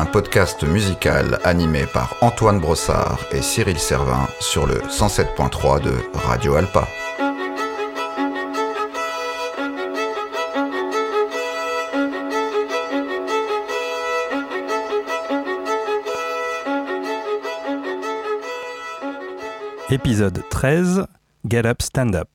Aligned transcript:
un 0.00 0.06
podcast 0.06 0.64
musical 0.64 1.38
animé 1.44 1.86
par 1.86 2.16
Antoine 2.20 2.58
Brossard 2.58 3.20
et 3.30 3.42
Cyril 3.42 3.78
Servin 3.78 4.26
sur 4.40 4.66
le 4.66 4.74
107.3 4.88 5.82
de 5.82 5.92
Radio 6.14 6.56
Alpa. 6.56 6.88
Épisode 19.90 20.42
13 20.50 21.06
Get 21.48 21.66
Up 21.66 21.82
Stand 21.82 22.16
Up. 22.16 22.33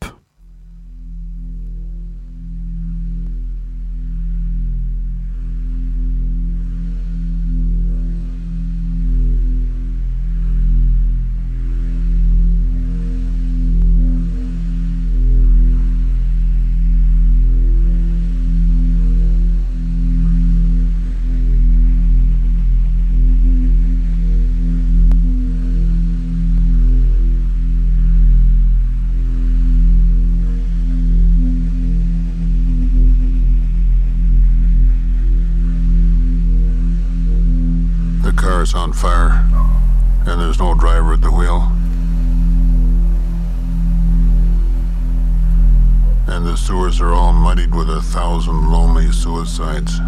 sides. 49.60 50.00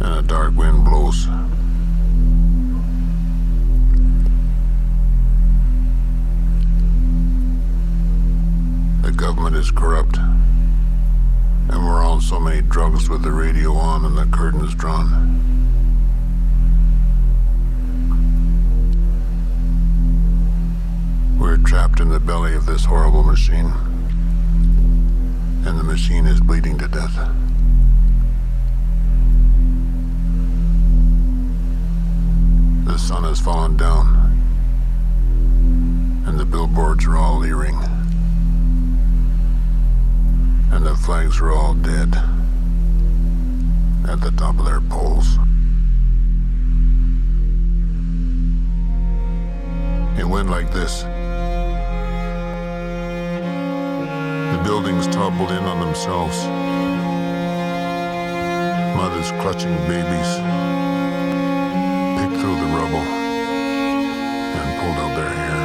And 0.00 0.20
a 0.20 0.22
dark 0.22 0.56
wind 0.56 0.86
blows. 0.86 1.26
The 9.02 9.12
government 9.12 9.56
is 9.56 9.70
corrupt. 9.70 10.16
And 10.16 11.84
we're 11.84 12.02
on 12.02 12.22
so 12.22 12.40
many 12.40 12.62
drugs 12.62 13.10
with 13.10 13.22
the 13.22 13.32
radio 13.32 13.74
on 13.74 14.06
and 14.06 14.16
the 14.16 14.24
curtain 14.34 14.64
is 14.64 14.74
drawn. 14.74 15.06
We're 21.38 21.58
trapped 21.58 22.00
in 22.00 22.08
the 22.08 22.18
belly 22.18 22.54
of 22.54 22.64
this 22.64 22.86
horrible 22.86 23.24
machine 23.24 23.87
and 25.68 25.78
the 25.78 25.84
machine 25.84 26.26
is 26.26 26.40
bleeding 26.40 26.78
to 26.78 26.88
death. 26.88 27.14
The 32.86 32.98
sun 32.98 33.24
has 33.24 33.38
fallen 33.38 33.76
down, 33.76 34.06
and 36.26 36.40
the 36.40 36.46
billboards 36.46 37.04
are 37.04 37.18
all 37.18 37.40
leering, 37.40 37.76
and 40.72 40.86
the 40.86 40.96
flags 40.96 41.38
are 41.38 41.52
all 41.52 41.74
dead 41.74 42.14
at 44.08 44.22
the 44.22 44.30
top 44.38 44.58
of 44.58 44.64
their 44.64 44.80
poles. 44.80 45.36
It 50.18 50.24
went 50.24 50.48
like 50.48 50.72
this. 50.72 51.04
The 54.58 54.64
buildings 54.64 55.06
toppled 55.06 55.52
in 55.52 55.64
on 55.64 55.78
themselves. 55.78 56.44
Mothers 58.96 59.30
clutching 59.40 59.76
babies 59.86 60.30
picked 62.18 62.40
through 62.40 62.56
the 62.56 62.66
rubble 62.74 63.06
and 64.58 64.68
pulled 64.80 64.98
out 64.98 65.14
their 65.16 65.30
hair. 65.30 65.58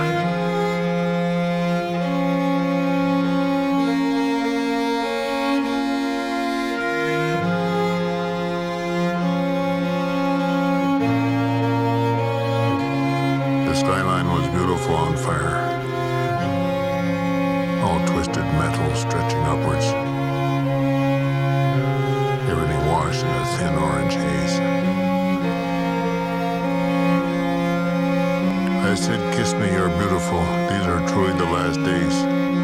The 13.67 13.75
skyline 13.75 14.27
was 14.29 14.47
beautiful 14.49 14.95
on 14.95 15.17
fire. 15.17 15.62
They 28.93 28.99
said, 28.99 29.33
kiss 29.33 29.53
me, 29.55 29.71
you're 29.71 29.89
beautiful. 29.97 30.39
These 30.69 30.85
are 30.85 31.03
truly 31.09 31.33
the 31.33 31.45
last 31.45 31.77
days. 31.83 32.62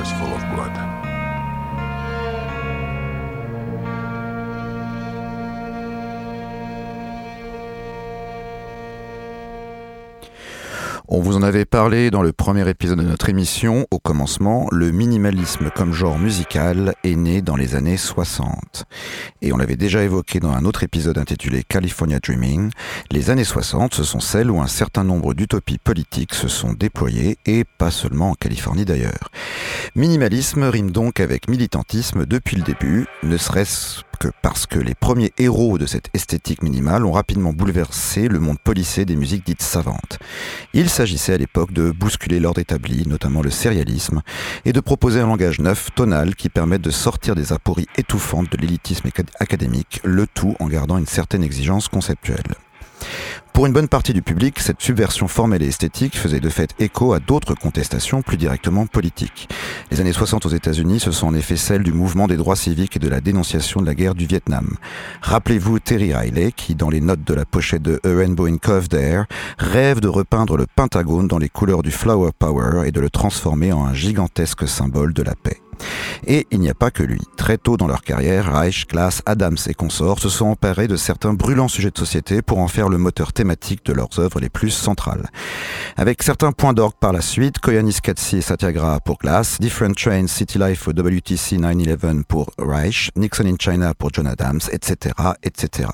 It's 0.00 0.12
full 0.12 0.32
of 0.32 0.40
blood. 0.54 0.97
On 11.18 11.20
vous 11.20 11.36
en 11.36 11.42
avait 11.42 11.64
parlé 11.64 12.12
dans 12.12 12.22
le 12.22 12.32
premier 12.32 12.68
épisode 12.68 13.00
de 13.00 13.02
notre 13.02 13.28
émission. 13.28 13.88
Au 13.90 13.98
commencement, 13.98 14.68
le 14.70 14.92
minimalisme 14.92 15.68
comme 15.74 15.92
genre 15.92 16.16
musical 16.16 16.94
est 17.02 17.16
né 17.16 17.42
dans 17.42 17.56
les 17.56 17.74
années 17.74 17.96
60. 17.96 18.84
Et 19.42 19.52
on 19.52 19.56
l'avait 19.56 19.74
déjà 19.74 20.04
évoqué 20.04 20.38
dans 20.38 20.52
un 20.52 20.64
autre 20.64 20.84
épisode 20.84 21.18
intitulé 21.18 21.64
California 21.68 22.20
Dreaming. 22.20 22.70
Les 23.10 23.30
années 23.30 23.42
60, 23.42 23.94
ce 23.94 24.04
sont 24.04 24.20
celles 24.20 24.48
où 24.48 24.60
un 24.60 24.68
certain 24.68 25.02
nombre 25.02 25.34
d'utopies 25.34 25.78
politiques 25.78 26.34
se 26.34 26.46
sont 26.46 26.72
déployées, 26.72 27.36
et 27.46 27.64
pas 27.64 27.90
seulement 27.90 28.30
en 28.30 28.34
Californie 28.34 28.84
d'ailleurs. 28.84 29.32
Minimalisme 29.96 30.62
rime 30.62 30.92
donc 30.92 31.18
avec 31.18 31.48
militantisme 31.48 32.26
depuis 32.26 32.56
le 32.56 32.62
début, 32.62 33.08
ne 33.24 33.36
serait-ce 33.36 34.02
que 34.18 34.28
parce 34.42 34.66
que 34.66 34.78
les 34.78 34.94
premiers 34.94 35.32
héros 35.38 35.78
de 35.78 35.86
cette 35.86 36.08
esthétique 36.14 36.62
minimale 36.62 37.04
ont 37.04 37.12
rapidement 37.12 37.52
bouleversé 37.52 38.28
le 38.28 38.40
monde 38.40 38.58
policé 38.58 39.04
des 39.04 39.16
musiques 39.16 39.46
dites 39.46 39.62
savantes. 39.62 40.18
Il 40.74 40.90
s'agissait 40.90 41.34
à 41.34 41.38
l'époque 41.38 41.72
de 41.72 41.90
bousculer 41.90 42.40
l'ordre 42.40 42.60
établi, 42.60 43.06
notamment 43.06 43.42
le 43.42 43.50
sérialisme, 43.50 44.22
et 44.64 44.72
de 44.72 44.80
proposer 44.80 45.20
un 45.20 45.26
langage 45.26 45.60
neuf, 45.60 45.90
tonal, 45.94 46.34
qui 46.34 46.48
permette 46.48 46.82
de 46.82 46.90
sortir 46.90 47.34
des 47.34 47.52
apories 47.52 47.86
étouffantes 47.96 48.50
de 48.50 48.56
l'élitisme 48.56 49.08
académique, 49.40 50.00
le 50.04 50.26
tout 50.26 50.56
en 50.60 50.66
gardant 50.66 50.98
une 50.98 51.06
certaine 51.06 51.42
exigence 51.42 51.88
conceptuelle. 51.88 52.54
Pour 53.58 53.66
une 53.66 53.72
bonne 53.72 53.88
partie 53.88 54.12
du 54.12 54.22
public, 54.22 54.60
cette 54.60 54.80
subversion 54.80 55.26
formelle 55.26 55.64
et 55.64 55.66
esthétique 55.66 56.16
faisait 56.16 56.38
de 56.38 56.48
fait 56.48 56.70
écho 56.78 57.12
à 57.12 57.18
d'autres 57.18 57.54
contestations 57.54 58.22
plus 58.22 58.36
directement 58.36 58.86
politiques. 58.86 59.48
Les 59.90 60.00
années 60.00 60.12
60 60.12 60.46
aux 60.46 60.50
États-Unis, 60.50 61.00
ce 61.00 61.10
sont 61.10 61.26
en 61.26 61.34
effet 61.34 61.56
celles 61.56 61.82
du 61.82 61.92
mouvement 61.92 62.28
des 62.28 62.36
droits 62.36 62.54
civiques 62.54 62.94
et 62.94 63.00
de 63.00 63.08
la 63.08 63.20
dénonciation 63.20 63.80
de 63.80 63.86
la 63.86 63.96
guerre 63.96 64.14
du 64.14 64.26
Vietnam. 64.26 64.76
Rappelez-vous 65.22 65.80
Terry 65.80 66.14
Riley 66.14 66.52
qui, 66.52 66.76
dans 66.76 66.88
les 66.88 67.00
notes 67.00 67.24
de 67.24 67.34
la 67.34 67.44
pochette 67.44 67.82
de 67.82 68.00
A 68.04 68.16
Rainbow 68.16 68.46
in 68.46 68.58
Cove 68.58 68.86
Air, 68.92 69.26
rêve 69.58 69.98
de 69.98 70.08
repeindre 70.08 70.56
le 70.56 70.66
Pentagone 70.66 71.26
dans 71.26 71.38
les 71.38 71.48
couleurs 71.48 71.82
du 71.82 71.90
Flower 71.90 72.30
Power 72.38 72.86
et 72.86 72.92
de 72.92 73.00
le 73.00 73.10
transformer 73.10 73.72
en 73.72 73.86
un 73.86 73.94
gigantesque 73.94 74.68
symbole 74.68 75.12
de 75.12 75.24
la 75.24 75.34
paix. 75.34 75.60
Et 76.26 76.46
il 76.50 76.60
n'y 76.60 76.70
a 76.70 76.74
pas 76.74 76.90
que 76.90 77.02
lui. 77.02 77.20
Très 77.36 77.58
tôt 77.58 77.76
dans 77.76 77.86
leur 77.86 78.02
carrière, 78.02 78.52
Reich, 78.52 78.86
Glass, 78.86 79.22
Adams 79.26 79.56
et 79.66 79.74
consorts 79.74 80.18
se 80.18 80.28
sont 80.28 80.46
emparés 80.46 80.88
de 80.88 80.96
certains 80.96 81.32
brûlants 81.32 81.68
sujets 81.68 81.90
de 81.90 81.98
société 81.98 82.42
pour 82.42 82.58
en 82.58 82.68
faire 82.68 82.88
le 82.88 82.98
moteur 82.98 83.32
thématique 83.32 83.84
de 83.84 83.92
leurs 83.92 84.18
œuvres 84.18 84.40
les 84.40 84.48
plus 84.48 84.70
centrales. 84.70 85.28
Avec 85.96 86.22
certains 86.22 86.52
points 86.52 86.72
d'orgue 86.72 86.98
par 87.00 87.12
la 87.12 87.20
suite, 87.20 87.58
Koyanis 87.58 87.98
Katsi 88.02 88.38
et 88.38 88.40
Satyagraha 88.40 89.00
pour 89.00 89.18
Glass, 89.18 89.58
Different 89.60 89.94
Trains, 89.94 90.26
City 90.26 90.58
Life 90.58 90.88
au 90.88 90.92
WTC 90.92 91.58
911 91.58 92.24
pour 92.28 92.50
Reich, 92.58 93.10
Nixon 93.16 93.46
in 93.46 93.56
China 93.58 93.94
pour 93.94 94.10
John 94.12 94.26
Adams, 94.26 94.60
etc., 94.72 95.14
etc. 95.42 95.88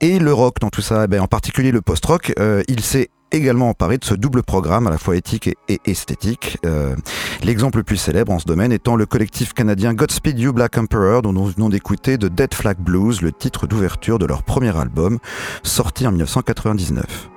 Et 0.00 0.18
le 0.18 0.32
rock 0.32 0.56
dans 0.60 0.70
tout 0.70 0.82
ça, 0.82 1.04
eh 1.04 1.06
ben, 1.06 1.20
en 1.20 1.26
particulier 1.26 1.70
le 1.70 1.80
post-rock, 1.80 2.32
euh, 2.38 2.62
il 2.68 2.80
s'est 2.80 3.08
également 3.32 3.70
emparé 3.70 3.98
de 3.98 4.04
ce 4.04 4.14
double 4.14 4.42
programme 4.42 4.86
à 4.86 4.90
la 4.90 4.98
fois 4.98 5.16
éthique 5.16 5.50
et, 5.68 5.80
esthétique. 5.84 6.58
Euh, 6.64 6.94
l'exemple 7.42 7.78
le 7.78 7.84
plus 7.84 7.96
célèbre 7.96 8.32
en 8.32 8.38
ce 8.38 8.44
domaine 8.44 8.72
étant 8.72 8.96
le 8.96 9.06
collectif 9.06 9.52
canadien 9.52 9.94
Godspeed 9.94 10.38
You 10.38 10.52
Black 10.52 10.78
Emperor 10.78 11.22
dont 11.22 11.32
nous 11.32 11.46
venons 11.46 11.68
d'écouter 11.68 12.18
de 12.18 12.28
Dead 12.28 12.54
Flag 12.54 12.78
Blues, 12.78 13.22
le 13.22 13.32
titre 13.32 13.66
d'ouverture 13.66 14.18
de 14.18 14.26
leur 14.26 14.42
premier 14.42 14.76
album, 14.76 15.18
sorti 15.62 16.06
en 16.06 16.10
1999. 16.10 17.30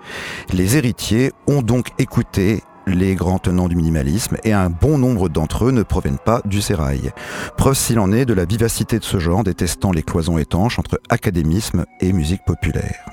Les 0.53 0.77
héritiers 0.77 1.31
ont 1.47 1.61
donc 1.61 1.89
écouté 1.97 2.61
les 2.87 3.15
grands 3.15 3.39
tenants 3.39 3.67
du 3.67 3.75
minimalisme 3.75 4.37
et 4.43 4.53
un 4.53 4.69
bon 4.69 4.97
nombre 4.97 5.29
d'entre 5.29 5.65
eux 5.65 5.71
ne 5.71 5.83
proviennent 5.83 6.19
pas 6.23 6.41
du 6.45 6.61
sérail. 6.61 7.11
Preuve 7.57 7.75
s'il 7.75 7.99
en 7.99 8.11
est 8.11 8.25
de 8.25 8.33
la 8.33 8.45
vivacité 8.45 8.99
de 8.99 9.03
ce 9.03 9.19
genre 9.19 9.43
détestant 9.43 9.91
les 9.91 10.03
cloisons 10.03 10.37
étanches 10.37 10.79
entre 10.79 10.99
académisme 11.09 11.85
et 11.99 12.13
musique 12.13 12.45
populaire. 12.45 13.05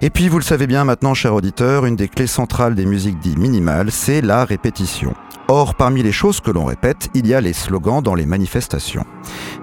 Et 0.00 0.10
puis, 0.10 0.28
vous 0.28 0.38
le 0.38 0.44
savez 0.44 0.66
bien 0.66 0.84
maintenant, 0.84 1.14
cher 1.14 1.34
auditeur, 1.34 1.84
une 1.84 1.96
des 1.96 2.08
clés 2.08 2.28
centrales 2.28 2.76
des 2.76 2.86
musiques 2.86 3.18
dites 3.18 3.38
minimales, 3.38 3.90
c'est 3.90 4.20
la 4.20 4.44
répétition. 4.44 5.12
Or, 5.48 5.74
parmi 5.74 6.02
les 6.02 6.12
choses 6.12 6.40
que 6.40 6.52
l'on 6.52 6.66
répète, 6.66 7.08
il 7.14 7.26
y 7.26 7.34
a 7.34 7.40
les 7.40 7.52
slogans 7.52 8.02
dans 8.02 8.14
les 8.14 8.26
manifestations. 8.26 9.04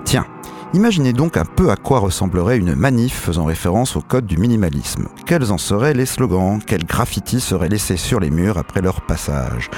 Tiens, 0.04 0.26
Imaginez 0.74 1.14
donc 1.14 1.38
un 1.38 1.46
peu 1.46 1.70
à 1.70 1.78
quoi 1.78 2.00
ressemblerait 2.00 2.58
une 2.58 2.76
manif 2.76 3.14
faisant 3.14 3.46
référence 3.46 3.96
au 3.96 4.02
code 4.02 4.26
du 4.26 4.36
minimalisme. 4.36 5.08
Quels 5.26 5.54
en 5.54 5.58
seraient 5.58 5.94
les 5.94 6.06
slogans? 6.06 6.60
Quels 6.62 6.84
graffitis 6.84 7.40
seraient 7.40 7.70
laissés 7.70 7.96
sur 7.96 8.20
les 8.20 8.30
murs 8.30 8.58
après 8.58 8.82
leur 8.82 9.00
passage? 9.00 9.70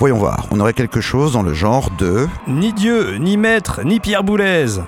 Voyons 0.00 0.18
voir, 0.18 0.48
on 0.50 0.58
aurait 0.58 0.72
quelque 0.72 1.00
chose 1.00 1.34
dans 1.34 1.42
le 1.42 1.54
genre 1.54 1.88
de... 1.98 2.26
Ni 2.48 2.72
Dieu, 2.72 3.16
ni 3.18 3.36
maître, 3.36 3.82
ni 3.84 4.00
Pierre 4.00 4.24
Boulez 4.24 4.80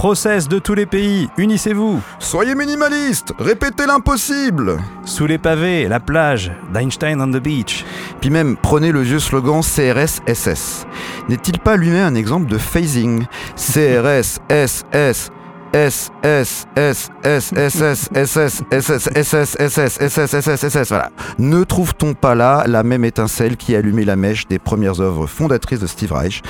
Process 0.00 0.48
de 0.48 0.58
tous 0.58 0.72
les 0.72 0.86
pays, 0.86 1.28
unissez-vous. 1.36 2.00
Soyez 2.18 2.54
minimaliste 2.54 3.34
Répétez 3.38 3.84
l'impossible. 3.84 4.78
Sous 5.04 5.26
les 5.26 5.36
pavés, 5.36 5.88
la 5.88 6.00
plage, 6.00 6.50
d'Einstein 6.72 7.20
on 7.20 7.30
the 7.30 7.36
beach. 7.36 7.84
Puis 8.18 8.30
même, 8.30 8.56
prenez 8.56 8.92
le 8.92 9.02
vieux 9.02 9.18
slogan 9.18 9.60
CRS-SS. 9.60 10.86
N'est-il 11.28 11.58
pas 11.58 11.76
lui-même 11.76 12.14
un 12.14 12.14
exemple 12.14 12.50
de 12.50 12.56
phasing? 12.56 13.26
CRS-SS 13.56 15.32
S, 15.72 16.10
S, 16.24 16.66
S, 16.74 17.14
S, 17.22 17.52
S, 17.54 17.80
S, 17.80 18.10
S, 18.12 18.12
S, 18.12 18.62
S, 18.74 19.06
S, 19.14 19.56
S, 19.56 19.78
S, 19.78 20.18
S, 20.18 20.34
S, 20.34 20.64
S, 20.64 20.76
S, 20.76 20.88
voilà. 20.88 21.10
Ne 21.38 21.62
trouve-t-on 21.62 22.14
pas 22.14 22.34
là 22.34 22.64
la 22.66 22.82
même 22.82 23.04
étincelle 23.04 23.56
qui 23.56 23.76
allumait 23.76 24.04
la 24.04 24.16
mèche 24.16 24.48
des 24.48 24.58
premières 24.58 25.00
œuvres 25.00 25.28
fondatrices 25.28 25.78
de 25.78 25.86
Steve 25.86 26.12
Reich, 26.12 26.42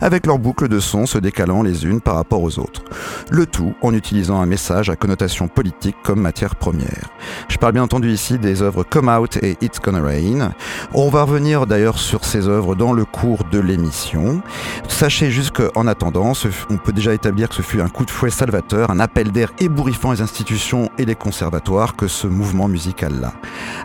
avec 0.00 0.26
leurs 0.26 0.38
boucles 0.38 0.68
de 0.68 0.78
son 0.78 1.06
se 1.06 1.18
décalant 1.18 1.64
les 1.64 1.86
unes 1.86 2.00
par 2.00 2.14
rapport 2.14 2.40
aux 2.40 2.60
autres 2.60 2.84
Le 3.30 3.46
tout 3.46 3.74
en 3.82 3.92
utilisant 3.92 4.40
un 4.40 4.46
message 4.46 4.90
à 4.90 4.96
connotation 4.96 5.48
politique 5.48 5.96
comme 6.04 6.20
matière 6.20 6.54
première. 6.54 7.10
Je 7.48 7.56
parle 7.56 7.72
bien 7.72 7.82
entendu 7.82 8.10
ici 8.10 8.38
des 8.38 8.62
œuvres 8.62 8.84
Come 8.84 9.08
Out 9.08 9.38
et 9.42 9.56
It's 9.60 9.80
Gonna 9.80 10.00
Rain. 10.00 10.52
On 10.94 11.08
va 11.08 11.24
revenir 11.24 11.66
d'ailleurs 11.66 11.98
sur 11.98 12.24
ces 12.24 12.46
œuvres 12.46 12.76
dans 12.76 12.92
le 12.92 13.04
cours 13.04 13.42
de 13.50 13.58
l'émission. 13.58 14.40
Sachez 14.86 15.32
juste 15.32 15.50
qu'en 15.50 15.88
attendant, 15.88 16.32
on 16.70 16.76
peut 16.76 16.92
déjà 16.92 17.12
établir 17.12 17.48
que 17.48 17.56
ce 17.56 17.62
fut 17.62 17.80
un 17.80 17.88
coup 17.88 18.04
de 18.04 18.10
fouet 18.12 18.30
salvateur 18.30 18.67
un 18.74 19.00
appel 19.00 19.32
d'air 19.32 19.52
ébouriffant 19.58 20.12
les 20.12 20.20
institutions 20.20 20.90
et 20.98 21.04
les 21.04 21.14
conservatoires 21.14 21.96
que 21.96 22.06
ce 22.06 22.26
mouvement 22.26 22.68
musical-là. 22.68 23.32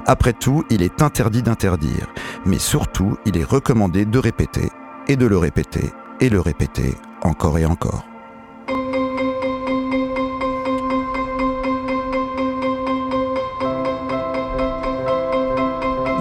Après 0.06 0.34
tout, 0.34 0.64
il 0.70 0.82
est 0.82 1.02
interdit 1.02 1.44
d'interdire, 1.44 2.08
mais 2.46 2.60
surtout, 2.60 3.18
il 3.26 3.38
est 3.38 3.44
recommandé 3.44 4.06
de 4.06 4.20
répéter, 4.20 4.70
et 5.08 5.16
de 5.16 5.26
le 5.26 5.38
répéter, 5.38 5.92
et 6.20 6.30
le 6.30 6.40
répéter, 6.40 6.96
encore 7.22 7.58
et 7.58 7.66
encore. 7.66 8.06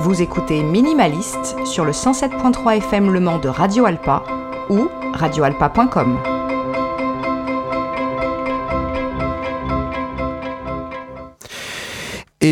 Vous 0.01 0.21
écoutez 0.21 0.63
Minimaliste 0.63 1.57
sur 1.65 1.85
le 1.85 1.93
107.3 1.93 2.79
FM 2.79 3.13
Le 3.13 3.21
Mans 3.21 3.39
de 3.39 3.49
Radio 3.49 3.87
Alpa 3.87 4.25
ou 4.69 4.89
radioalpa.com. 5.15 6.32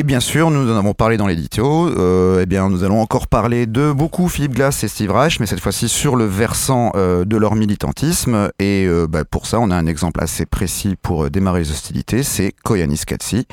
Et 0.00 0.02
bien 0.02 0.21
sûr, 0.21 0.50
nous 0.50 0.73
en 0.73 0.78
avons 0.78 0.95
parlé 0.95 1.19
dans 1.19 1.26
l'édito. 1.26 1.87
Euh, 1.88 2.40
eh 2.40 2.47
bien, 2.47 2.71
nous 2.71 2.85
allons 2.85 3.02
encore 3.02 3.26
parler 3.26 3.66
de 3.66 3.92
beaucoup 3.92 4.28
Philippe 4.28 4.54
Glass 4.54 4.83
et 4.83 4.88
Steve 4.88 5.11
Reich, 5.11 5.40
mais 5.40 5.45
cette 5.45 5.61
fois-ci 5.61 5.90
sur 5.90 6.16
le 6.16 6.25
versant 6.25 6.90
euh, 6.95 7.26
de 7.26 7.37
leur 7.37 7.54
militantisme. 7.54 8.49
Et 8.59 8.87
euh, 8.87 9.07
bah, 9.07 9.26
pour 9.30 9.47
ça, 9.47 9.61
on 9.61 9.71
a 9.71 9.76
un 9.76 9.87
exemple 9.87 10.23
assez 10.23 10.47
précis 10.47 10.97
pour 11.02 11.25
euh, 11.25 11.28
démarrer 11.28 11.61
les 11.61 11.71
hostilités. 11.71 12.23
C'est 12.23 12.54
Koyanis 12.64 13.02
Katsi. 13.07 13.47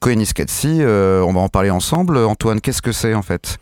Koyanis 0.00 0.32
Katsi, 0.34 0.80
on 0.82 1.32
va 1.32 1.40
en 1.40 1.48
parler 1.48 1.70
ensemble. 1.70 2.18
Antoine, 2.18 2.60
qu'est-ce 2.60 2.82
que 2.82 2.90
c'est 2.90 3.14
en 3.14 3.22
fait? 3.22 3.56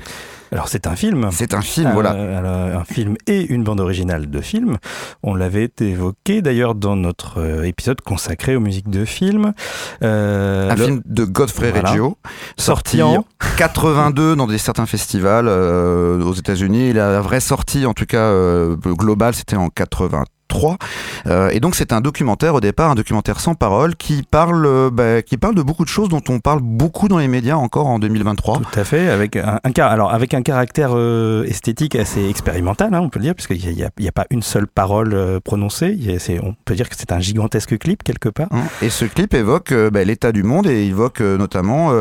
Alors 0.53 0.69
c'est 0.69 0.87
un 0.87 0.97
film. 0.97 1.31
C'est 1.33 1.55
un 1.55 1.63
film, 1.63 1.93
voilà. 1.93 2.13
Euh, 2.13 2.79
un 2.79 2.85
film 2.85 3.17
et 3.27 3.41
une 3.53 3.65
bande 3.65 3.81
originale 3.81 4.29
de 4.29 4.41
film. 4.41 4.77
On 5.23 5.35
l'avait 5.35 5.71
évoqué 5.81 6.43
d'ailleurs 6.43 6.75
dans 6.75 6.95
notre 6.95 7.41
euh, 7.41 7.63
épisode 7.65 8.03
consacré 8.03 8.55
aux 8.55 8.61
musiques 8.61 8.91
de 8.91 9.07
films. 9.07 9.55
Euh, 10.03 10.71
un 10.71 10.77
film 10.77 11.01
de 11.07 11.25
Godfrey 11.25 11.71
Reggio, 11.71 12.19
sorti 12.59 13.01
en 13.01 13.25
82 13.57 14.37
dans 14.37 14.47
des 14.47 14.59
certains 14.59 14.87
festivals 14.87 15.49
aux 15.49 16.35
États-Unis. 16.35 16.93
La 16.93 17.21
vraie 17.23 17.41
sortie, 17.41 17.87
en 17.87 17.95
tout 17.95 18.07
cas 18.07 18.33
globale, 18.85 19.35
c'était 19.35 19.57
en 19.57 19.69
83 19.69 20.25
3. 20.53 20.77
Euh, 21.27 21.49
et 21.51 21.61
donc 21.61 21.75
c'est 21.75 21.93
un 21.93 22.01
documentaire 22.01 22.55
au 22.55 22.61
départ, 22.61 22.91
un 22.91 22.95
documentaire 22.95 23.41
sans 23.41 23.55
parole 23.55 23.97
qui 23.97 24.23
parle, 24.23 24.67
euh, 24.67 24.91
bah, 24.93 25.23
qui 25.23 25.37
parle 25.39 25.55
de 25.55 25.63
beaucoup 25.63 25.85
de 25.85 25.89
choses 25.89 26.09
dont 26.11 26.21
on 26.29 26.41
parle 26.41 26.61
beaucoup 26.63 27.09
dans 27.09 27.19
les 27.19 27.29
médias 27.29 27.57
encore 27.57 27.87
en 27.87 27.99
2023. 27.99 28.59
Tout 28.59 28.79
à 28.79 28.85
fait, 28.85 29.09
avec 29.09 29.37
un, 29.37 29.59
alors 29.79 30.13
avec 30.13 30.35
un 30.35 30.43
caractère 30.43 30.91
euh, 30.95 31.45
esthétique 31.45 31.97
assez 31.97 32.29
expérimental, 32.29 32.93
hein, 32.95 33.01
on 33.03 33.09
peut 33.09 33.19
le 33.19 33.25
dire, 33.25 33.35
puisqu'il 33.35 33.75
n'y 33.75 33.83
a, 33.83 33.89
a 34.09 34.13
pas 34.13 34.27
une 34.31 34.43
seule 34.43 34.67
parole 34.67 35.15
euh, 35.15 35.41
prononcée. 35.41 35.97
A- 36.09 36.33
on 36.45 36.55
peut 36.65 36.75
dire 36.75 36.89
que 36.89 36.95
c'est 36.99 37.13
un 37.13 37.21
gigantesque 37.21 37.79
clip 37.79 38.03
quelque 38.03 38.29
part. 38.29 38.49
Hein. 38.51 38.63
Et 38.83 38.91
ce 38.91 39.05
clip 39.07 39.33
évoque 39.35 39.73
bah, 39.93 40.05
l'état 40.05 40.33
du 40.33 40.43
monde 40.43 40.67
et 40.67 40.87
évoque 40.87 41.21
notamment 41.21 41.93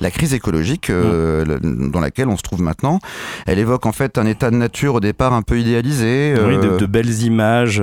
la 0.00 0.10
crise 0.10 0.32
écologique 0.34 0.88
le- 0.88 1.44
dans 1.90 2.00
laquelle 2.00 2.28
on 2.28 2.36
se 2.36 2.42
trouve 2.42 2.62
maintenant. 2.62 2.98
Elle 3.46 3.58
évoque 3.58 3.86
en 3.86 3.92
fait 3.92 4.18
un 4.18 4.26
état 4.26 4.50
de 4.50 4.56
nature 4.56 4.94
au 4.94 5.00
départ 5.00 5.32
un 5.32 5.42
peu 5.42 5.58
idéalisé. 5.58 6.34
Oui, 6.46 6.56
de, 6.56 6.78
de 6.78 6.86
belles 6.86 7.22
images, 7.22 7.82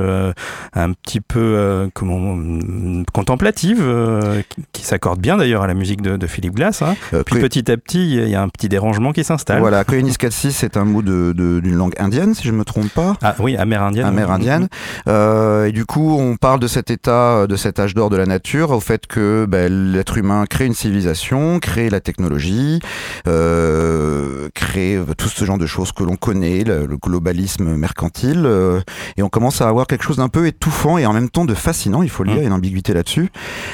un 0.74 0.92
petit 0.94 1.22
peu 1.22 1.40
euh, 1.40 1.88
comment 1.94 2.16
hum, 2.34 3.04
contemplatives, 3.14 3.82
euh, 3.82 4.42
qui, 4.50 4.64
qui 4.74 4.84
s'accordent 4.86 5.20
bien 5.20 5.38
d'ailleurs 5.38 5.64
à 5.64 5.68
la 5.68 5.74
musique 5.74 6.02
de, 6.02 6.18
de 6.18 6.28
Philippe 6.28 6.56
Glass. 6.56 6.82
hein. 6.82 6.96
euh, 7.14 7.24
Puis 7.24 7.40
petit 7.40 7.72
à 7.72 7.78
petit, 7.78 8.06
il 8.16 8.30
y 8.30 8.36
a 8.36 8.42
un 8.42 8.50
petit 8.50 8.70
dérangement 8.70 9.12
qui 9.14 9.24
s'installe. 9.24 9.60
Voilà, 9.60 9.84
Koyaanisqatsi, 9.84 10.52
c'est 10.52 10.78
un 10.78 10.86
mot 10.86 11.02
de- 11.02 11.34
de- 11.34 11.60
d'une 11.60 11.76
langue 11.76 11.94
indienne, 12.00 12.34
si 12.34 12.44
je 12.44 12.52
ne 12.52 12.58
me 12.58 12.64
trompe 12.66 12.90
pas. 12.90 13.16
Ah 13.22 13.36
oui, 13.40 13.56
amérindienne. 13.58 14.06
amérindienne. 14.06 14.68
Euh, 15.08 15.66
et 15.66 15.72
du 15.72 15.86
coup, 15.86 16.18
on 16.20 16.36
parle 16.38 16.60
de 16.60 16.68
cet 16.68 16.92
état, 16.92 17.48
de 17.48 17.56
cet 17.56 17.80
âge 17.80 17.94
d'or 17.94 18.10
de 18.10 18.18
la 18.18 18.26
nature, 18.26 18.72
au 18.72 18.80
fait 18.80 19.08
que 19.08 19.46
ben, 19.48 19.72
l'être 19.92 20.18
humain 20.18 20.46
crée 20.50 20.66
une 20.66 20.74
civilisation, 20.74 21.60
crée 21.60 21.90
la 21.90 22.00
technologie, 22.02 22.80
euh, 23.28 24.50
crée 24.54 25.00
tout 25.18 25.30
ce 25.30 25.46
genre 25.46 25.58
de 25.58 25.66
choses 25.66 25.92
que 25.92 26.04
l'on 26.04 26.16
connaît, 26.16 26.64
le, 26.64 26.86
le 26.86 26.98
globalisme 26.98 27.76
mercantile, 27.76 28.44
euh, 28.46 28.80
et 29.18 29.24
on 29.24 29.30
commence 29.30 29.62
à 29.62 29.68
avoir 29.70 29.88
quelque 29.88 30.04
chose 30.06 30.18
d'un 30.18 30.30
peu 30.30 30.48
étouffant 30.48 30.98
et 30.98 31.06
en 31.06 31.14
même 31.14 31.30
temps 31.30 31.46
de 31.46 31.54
fascinant, 31.54 32.02
il 32.04 32.10
faut 32.10 32.24
le 32.24 32.30
dire, 32.30 32.38
il 32.38 32.42
y 32.42 32.46
a 32.46 32.48
une 32.48 32.54
ambiguïté 32.54 32.94
là-dessus, 32.94 33.30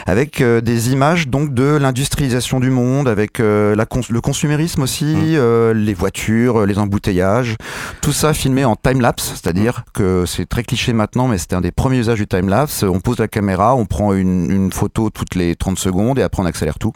avec 0.06 0.42
euh, 0.42 0.62
des 0.62 0.92
images 0.92 1.28
donc 1.28 1.54
de 1.54 1.78
l'industrialisation 1.78 2.60
du 2.60 2.70
monde, 2.70 3.08
avec 3.08 3.40
euh, 3.40 3.76
la 3.76 3.86
cons- 3.86 4.02
le 4.10 4.22
consumérisme 4.22 4.82
aussi, 4.84 5.16
euh, 5.38 5.74
les 5.74 5.94
voitures, 5.94 6.66
les 6.66 6.78
embouteillages, 6.78 7.56
tout 8.02 8.14
ça 8.14 8.34
filmé 8.34 8.66
en 8.66 8.76
time-lapse, 8.76 9.34
c'est-à-dire 9.42 9.84
que 9.94 10.26
c'est 10.26 10.48
très 10.48 10.64
cliché 10.64 10.94
maintenant, 10.94 11.28
mais 11.28 11.38
c'était 11.38 11.56
un 11.56 11.62
des 11.62 11.72
premiers 11.72 11.98
usages 12.00 12.20
du 12.20 12.28
time-lapse. 12.28 12.84
On 12.84 13.00
pose 13.00 13.20
la 13.20 13.28
caméra, 13.28 13.76
on 13.76 13.86
prend 13.86 14.14
une, 14.14 14.50
une 14.52 14.72
photo 14.72 15.10
toutes 15.10 15.36
les 15.36 15.56
30 15.56 15.78
secondes 15.80 16.18
et 16.20 16.24
après 16.24 16.42
on 16.42 16.46
accélère 16.46 16.80
tout. 16.80 16.92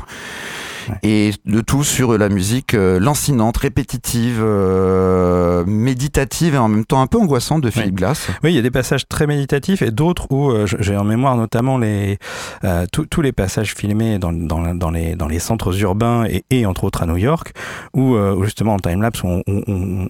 Ouais. 0.88 0.96
Et 1.02 1.32
le 1.48 1.64
tout 1.64 1.84
sur 1.84 2.16
la 2.16 2.30
musique 2.30 2.76
euh, 2.76 3.00
lancinante, 3.00 3.58
répétitive, 3.58 4.40
euh, 4.40 5.64
méditative 5.66 6.54
et 6.56 6.58
en 6.58 6.68
même 6.68 6.86
temps 6.86 7.02
un 7.02 7.08
peu 7.08 7.18
angoissante 7.18 7.62
de 7.62 7.70
Philippe 7.72 7.96
Glass. 7.96 8.28
Oui, 8.44 8.52
il 8.52 8.56
y 8.56 8.60
a 8.60 8.62
des 8.62 8.70
passages 8.72 9.08
très 9.08 9.25
méditatifs 9.28 9.82
et 9.82 9.92
d'autres 9.92 10.28
où 10.32 10.52
euh, 10.52 10.66
j'ai 10.66 10.98
en 10.98 11.04
mémoire 11.04 11.36
notamment 11.36 11.78
les 11.78 12.18
euh, 12.64 12.86
tous- 12.92 13.22
les 13.22 13.32
passages 13.32 13.74
filmés 13.74 14.20
dans, 14.20 14.32
dans, 14.34 14.92
les 14.92 15.16
dans 15.16 15.28
les 15.28 15.40
centres 15.40 15.80
urbains 15.82 16.26
et, 16.52 16.66
entre 16.66 16.84
autres 16.84 17.02
à 17.02 17.06
New 17.06 17.18
York 17.18 17.54
où, 17.94 18.16
euh, 18.16 18.44
justement 18.44 18.74
en 18.76 18.80
time 18.80 19.02
lapse 19.02 19.22
on, 19.24 19.42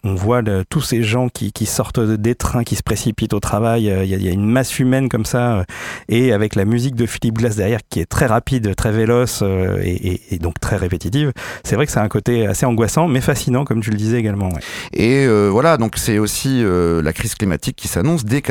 voit 0.04 0.42
tous 0.70 0.82
ces 0.82 1.04
gens 1.04 1.30
qui, 1.30 1.66
sortent 1.66 2.00
des 2.00 2.36
trains 2.36 2.64
qui 2.64 2.76
se 2.76 2.84
précipitent 2.84 3.34
au 3.34 3.40
travail. 3.40 3.86
Il 3.86 4.06
y, 4.10 4.28
a, 4.28 4.30
a 4.30 4.34
une 4.34 4.46
masse 4.46 4.80
humaine 4.80 5.10
comme 5.10 5.26
ça 5.26 5.66
et 6.10 6.32
avec 6.34 6.56
la 6.56 6.66
musique 6.66 6.96
de 6.96 7.06
Philippe 7.06 7.38
Glass 7.38 7.56
derrière 7.56 7.80
qui 7.90 8.00
est 8.00 8.06
très 8.06 8.26
rapide, 8.26 8.76
très 8.76 8.92
véloce 8.92 9.44
et, 9.84 10.38
donc 10.40 10.60
très 10.60 10.78
répétitive. 10.78 11.32
C'est 11.64 11.76
vrai 11.76 11.86
que 11.86 11.92
c'est 11.92 12.00
un 12.00 12.08
côté 12.08 12.48
assez 12.48 12.66
angoissant 12.66 13.08
mais 13.08 13.22
fascinant 13.22 13.66
comme 13.66 13.82
tu 13.82 13.92
le 13.92 13.98
disais 13.98 14.18
également. 14.18 14.50
Et 14.94 15.28
voilà, 15.28 15.78
donc 15.78 15.94
c'est 15.98 16.20
aussi 16.20 16.64
la 16.64 17.14
crise 17.14 17.36
climatique 17.36 17.76
qui 17.76 17.88
s'annonce 17.88 18.26
dès 18.26 18.42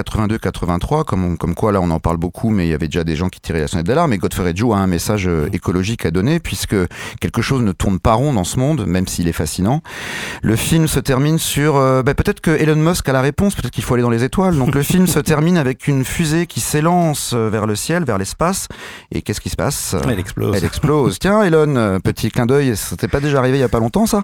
82-83, 0.50 1.04
comme, 1.04 1.36
comme 1.38 1.54
quoi 1.54 1.72
là 1.72 1.80
on 1.80 1.90
en 1.90 2.00
parle 2.00 2.16
beaucoup, 2.16 2.50
mais 2.50 2.66
il 2.66 2.70
y 2.70 2.74
avait 2.74 2.86
déjà 2.86 3.04
des 3.04 3.16
gens 3.16 3.28
qui 3.28 3.40
tiraient 3.40 3.60
la 3.60 3.68
sonnette 3.68 3.86
d'alarme. 3.86 4.12
Et 4.12 4.18
Godfrey 4.18 4.52
Joe 4.54 4.74
a 4.74 4.78
un 4.78 4.86
message 4.86 5.26
euh, 5.26 5.48
écologique 5.52 6.06
à 6.06 6.10
donner, 6.10 6.40
puisque 6.40 6.76
quelque 7.20 7.42
chose 7.42 7.62
ne 7.62 7.72
tourne 7.72 7.98
pas 7.98 8.14
rond 8.14 8.32
dans 8.32 8.44
ce 8.44 8.58
monde, 8.58 8.86
même 8.86 9.06
s'il 9.06 9.28
est 9.28 9.32
fascinant. 9.32 9.82
Le 10.42 10.56
film 10.56 10.88
se 10.88 11.00
termine 11.00 11.38
sur... 11.38 11.76
euh, 11.76 12.02
bah, 12.02 12.14
peut-être 12.14 12.40
que 12.40 12.50
Elon 12.50 12.76
Musk 12.76 13.08
a 13.08 13.12
la 13.12 13.20
réponse, 13.20 13.54
peut-être 13.54 13.72
qu'il 13.72 13.84
faut 13.84 13.94
aller 13.94 14.02
dans 14.02 14.10
les 14.10 14.24
étoiles. 14.24 14.56
Donc 14.56 14.74
le 14.74 14.82
film 14.94 15.06
se 15.06 15.18
termine 15.18 15.56
avec 15.56 15.88
une 15.88 16.04
fusée 16.04 16.46
qui 16.46 16.60
s'élance 16.60 17.32
euh, 17.34 17.48
vers 17.48 17.66
le 17.66 17.74
ciel, 17.74 18.04
vers 18.04 18.18
l'espace. 18.18 18.68
Et 19.12 19.22
qu'est-ce 19.22 19.40
qui 19.40 19.50
se 19.50 19.56
passe? 19.56 19.96
Elle 20.08 20.18
explose. 20.18 20.56
elle 20.56 20.64
explose. 20.64 21.18
Tiens, 21.18 21.42
Elon, 21.42 21.98
petit 22.00 22.30
clin 22.30 22.46
d'œil, 22.46 22.76
ça 22.76 22.96
t'est 22.96 23.08
pas 23.08 23.20
déjà 23.20 23.38
arrivé 23.38 23.58
il 23.58 23.60
y 23.60 23.64
a 23.64 23.68
pas 23.68 23.78
longtemps, 23.78 24.06
ça 24.06 24.22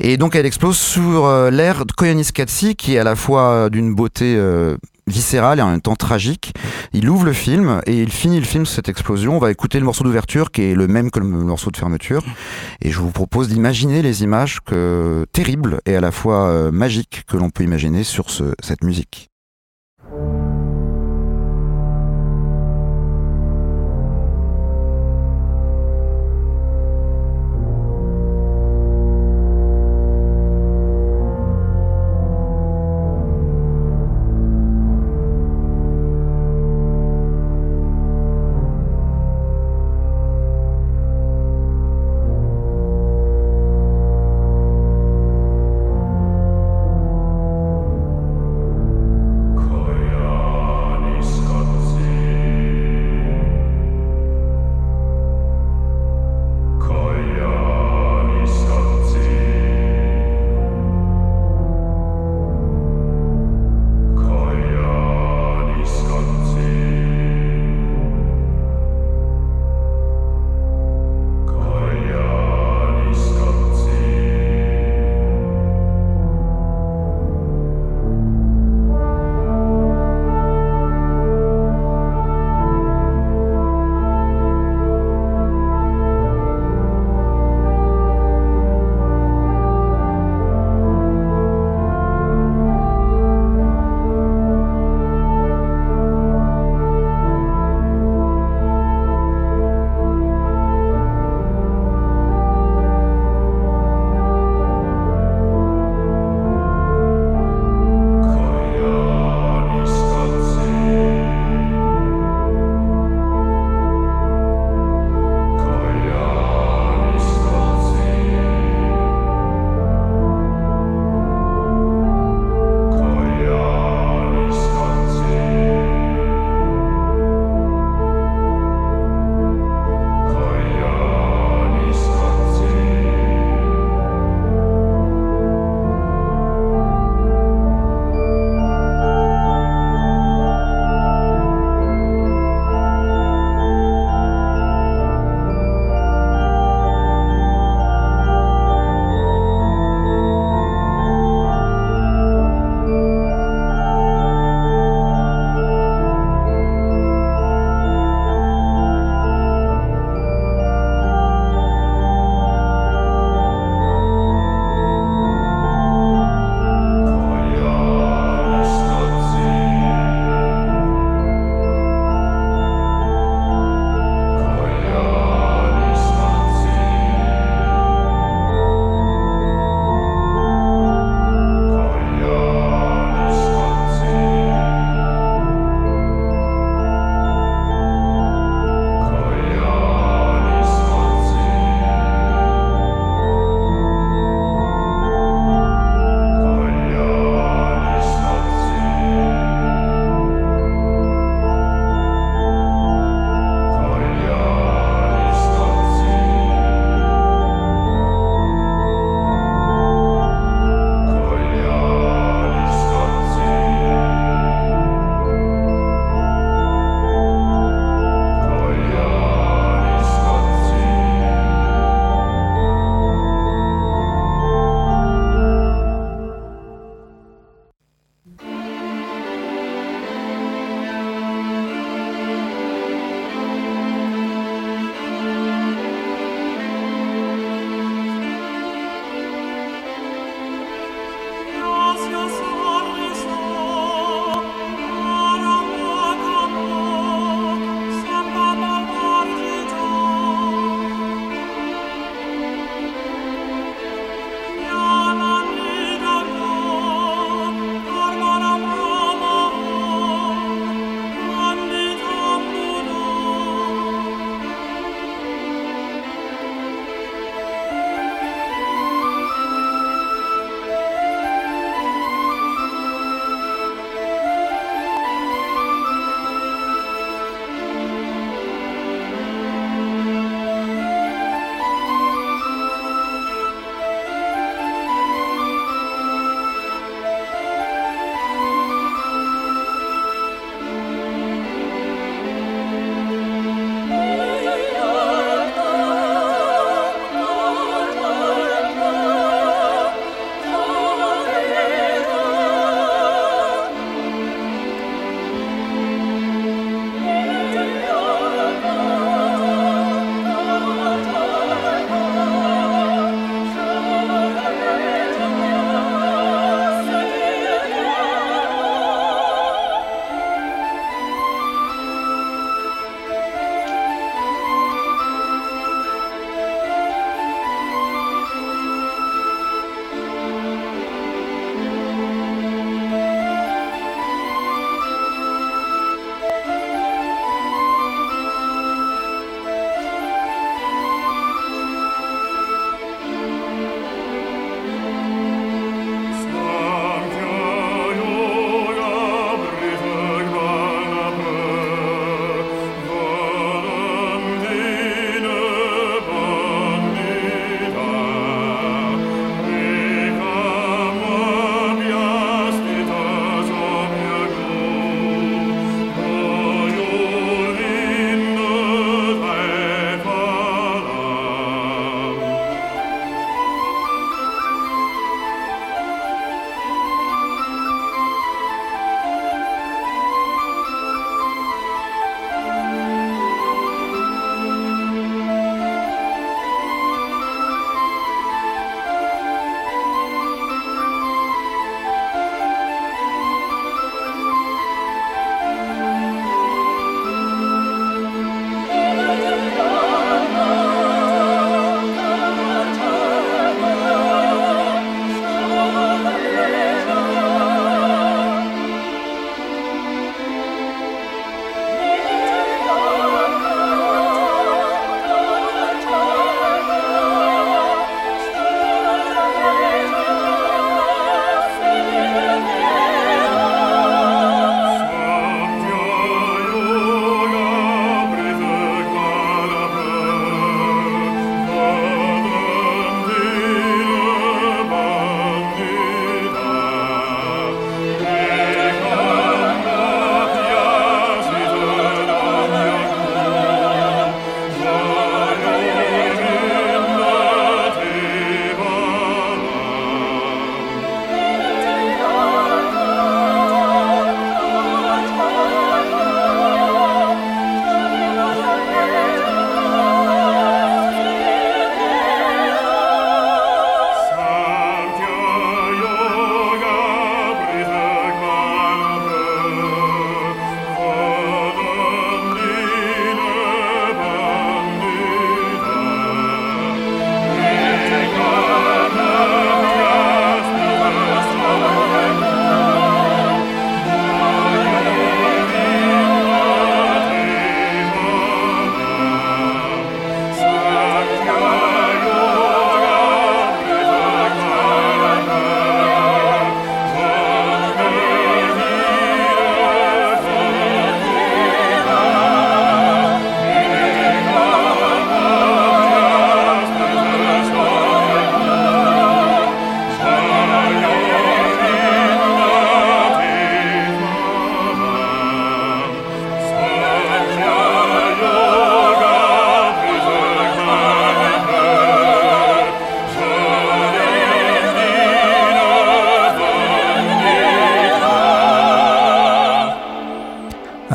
Et 0.00 0.16
donc, 0.16 0.36
elle 0.36 0.46
explose 0.46 0.76
sur 0.76 1.28
l'air 1.50 1.86
de 1.86 1.92
Koyaanisqatsi, 1.92 2.76
qui 2.76 2.94
est 2.94 2.98
à 2.98 3.04
la 3.04 3.16
fois 3.16 3.68
d'une 3.70 3.94
beauté 3.94 4.36
euh, 4.36 4.76
viscérale 5.10 5.58
et 5.58 5.62
en 5.62 5.70
même 5.70 5.80
temps 5.80 5.96
tragique. 5.96 6.52
Il 6.92 7.08
ouvre 7.08 7.24
le 7.24 7.32
film 7.32 7.80
et 7.86 8.00
il 8.00 8.10
finit 8.10 8.38
le 8.38 8.46
film 8.46 8.66
sur 8.66 8.76
cette 8.76 8.88
explosion. 8.88 9.36
On 9.36 9.40
va 9.40 9.50
écouter 9.50 9.78
le 9.78 9.84
morceau 9.84 10.04
d'ouverture 10.04 10.50
qui 10.50 10.62
est 10.62 10.74
le 10.74 10.88
même 10.88 11.10
que 11.10 11.20
le 11.20 11.26
morceau 11.26 11.70
de 11.70 11.76
fermeture. 11.76 12.24
Et 12.82 12.90
je 12.90 12.98
vous 12.98 13.10
propose 13.10 13.48
d'imaginer 13.48 14.02
les 14.02 14.22
images 14.22 14.60
que, 14.60 15.26
terribles 15.32 15.80
et 15.86 15.96
à 15.96 16.00
la 16.00 16.12
fois 16.12 16.48
euh, 16.48 16.70
magiques 16.70 17.24
que 17.26 17.36
l'on 17.36 17.50
peut 17.50 17.64
imaginer 17.64 18.04
sur 18.04 18.30
ce, 18.30 18.54
cette 18.60 18.84
musique. 18.84 19.27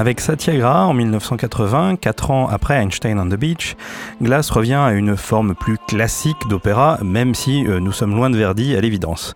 Avec 0.04 0.20
Satyagraha 0.20 0.88
en 0.88 0.94
1980, 0.94 1.96
quatre 1.96 2.30
ans 2.30 2.50
après 2.50 2.76
Einstein 2.76 3.18
on 3.18 3.30
the 3.30 3.39
Beach, 3.39 3.78
Glass 4.22 4.50
revient 4.50 4.74
à 4.74 4.92
une 4.92 5.16
forme 5.16 5.56
plus 5.56 5.78
classique 5.88 6.50
d'opéra, 6.50 6.98
même 7.02 7.34
si 7.34 7.66
euh, 7.66 7.80
nous 7.80 7.94
sommes 7.94 8.13
loin 8.13 8.30
de 8.30 8.36
Verdi 8.36 8.76
à 8.76 8.82
l'évidence. 8.82 9.34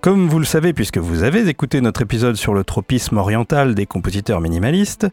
Comme 0.00 0.26
vous 0.26 0.40
le 0.40 0.44
savez, 0.44 0.72
puisque 0.72 0.98
vous 0.98 1.22
avez 1.22 1.48
écouté 1.48 1.80
notre 1.80 2.02
épisode 2.02 2.34
sur 2.34 2.54
le 2.54 2.64
tropisme 2.64 3.18
oriental 3.18 3.76
des 3.76 3.86
compositeurs 3.86 4.40
minimalistes, 4.40 5.06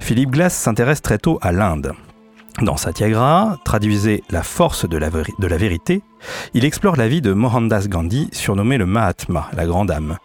Philippe 0.00 0.30
Glass 0.30 0.52
s'intéresse 0.52 1.00
très 1.00 1.18
tôt 1.18 1.38
à 1.42 1.52
l'Inde. 1.52 1.92
Dans 2.60 2.76
Satyagraha, 2.76 3.56
traduisez 3.64 4.24
la 4.30 4.42
force 4.42 4.84
de 4.88 4.98
la 4.98 5.56
vérité, 5.56 6.02
il 6.54 6.64
explore 6.64 6.96
la 6.96 7.08
vie 7.08 7.20
de 7.20 7.32
Mohandas 7.32 7.86
Gandhi, 7.88 8.28
surnommé 8.32 8.78
le 8.78 8.86
Mahatma, 8.86 9.48
la 9.52 9.66
grande 9.66 9.90
âme. 9.92 10.18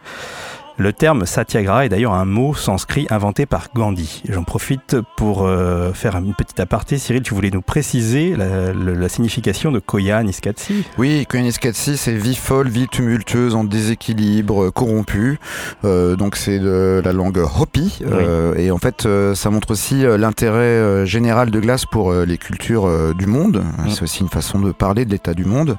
Le 0.77 0.91
terme 0.91 1.25
satyagraha 1.25 1.85
est 1.85 1.89
d'ailleurs 1.89 2.13
un 2.13 2.25
mot 2.25 2.53
sanskrit 2.53 3.07
inventé 3.09 3.45
par 3.45 3.67
Gandhi. 3.73 4.21
J'en 4.27 4.43
profite 4.43 4.97
pour 5.15 5.43
euh, 5.43 5.93
faire 5.93 6.17
une 6.17 6.33
petite 6.33 6.59
aparté. 6.59 6.97
Cyril, 6.97 7.21
tu 7.21 7.33
voulais 7.33 7.49
nous 7.49 7.61
préciser 7.61 8.35
la, 8.35 9.07
signification 9.07 9.71
de 9.71 9.79
Koya 9.79 10.21
Niskatsi? 10.21 10.83
Oui, 10.97 11.25
Koya 11.29 11.43
Niskatsi, 11.43 11.95
c'est 11.95 12.11
vie 12.11 12.35
folle, 12.35 12.67
vie 12.67 12.89
tumultueuse, 12.89 13.55
en 13.55 13.63
déséquilibre, 13.63 14.69
corrompue. 14.71 15.39
Euh, 15.85 16.17
donc 16.17 16.35
c'est 16.35 16.59
de 16.59 17.01
la 17.03 17.13
langue 17.13 17.37
Hopi. 17.37 17.99
Euh, 18.05 18.55
et 18.55 18.69
en 18.69 18.77
fait, 18.77 19.07
ça 19.33 19.49
montre 19.49 19.71
aussi 19.71 20.03
l'intérêt 20.17 21.05
général 21.05 21.51
de 21.51 21.59
Glace 21.61 21.85
pour 21.85 22.11
les 22.13 22.37
cultures 22.37 23.15
du 23.15 23.27
monde. 23.27 23.63
Mm. 23.77 23.89
C'est 23.91 24.03
aussi 24.03 24.23
une 24.23 24.29
façon 24.29 24.59
de 24.59 24.73
parler 24.73 25.05
de 25.05 25.11
l'état 25.11 25.33
du 25.33 25.45
monde. 25.45 25.77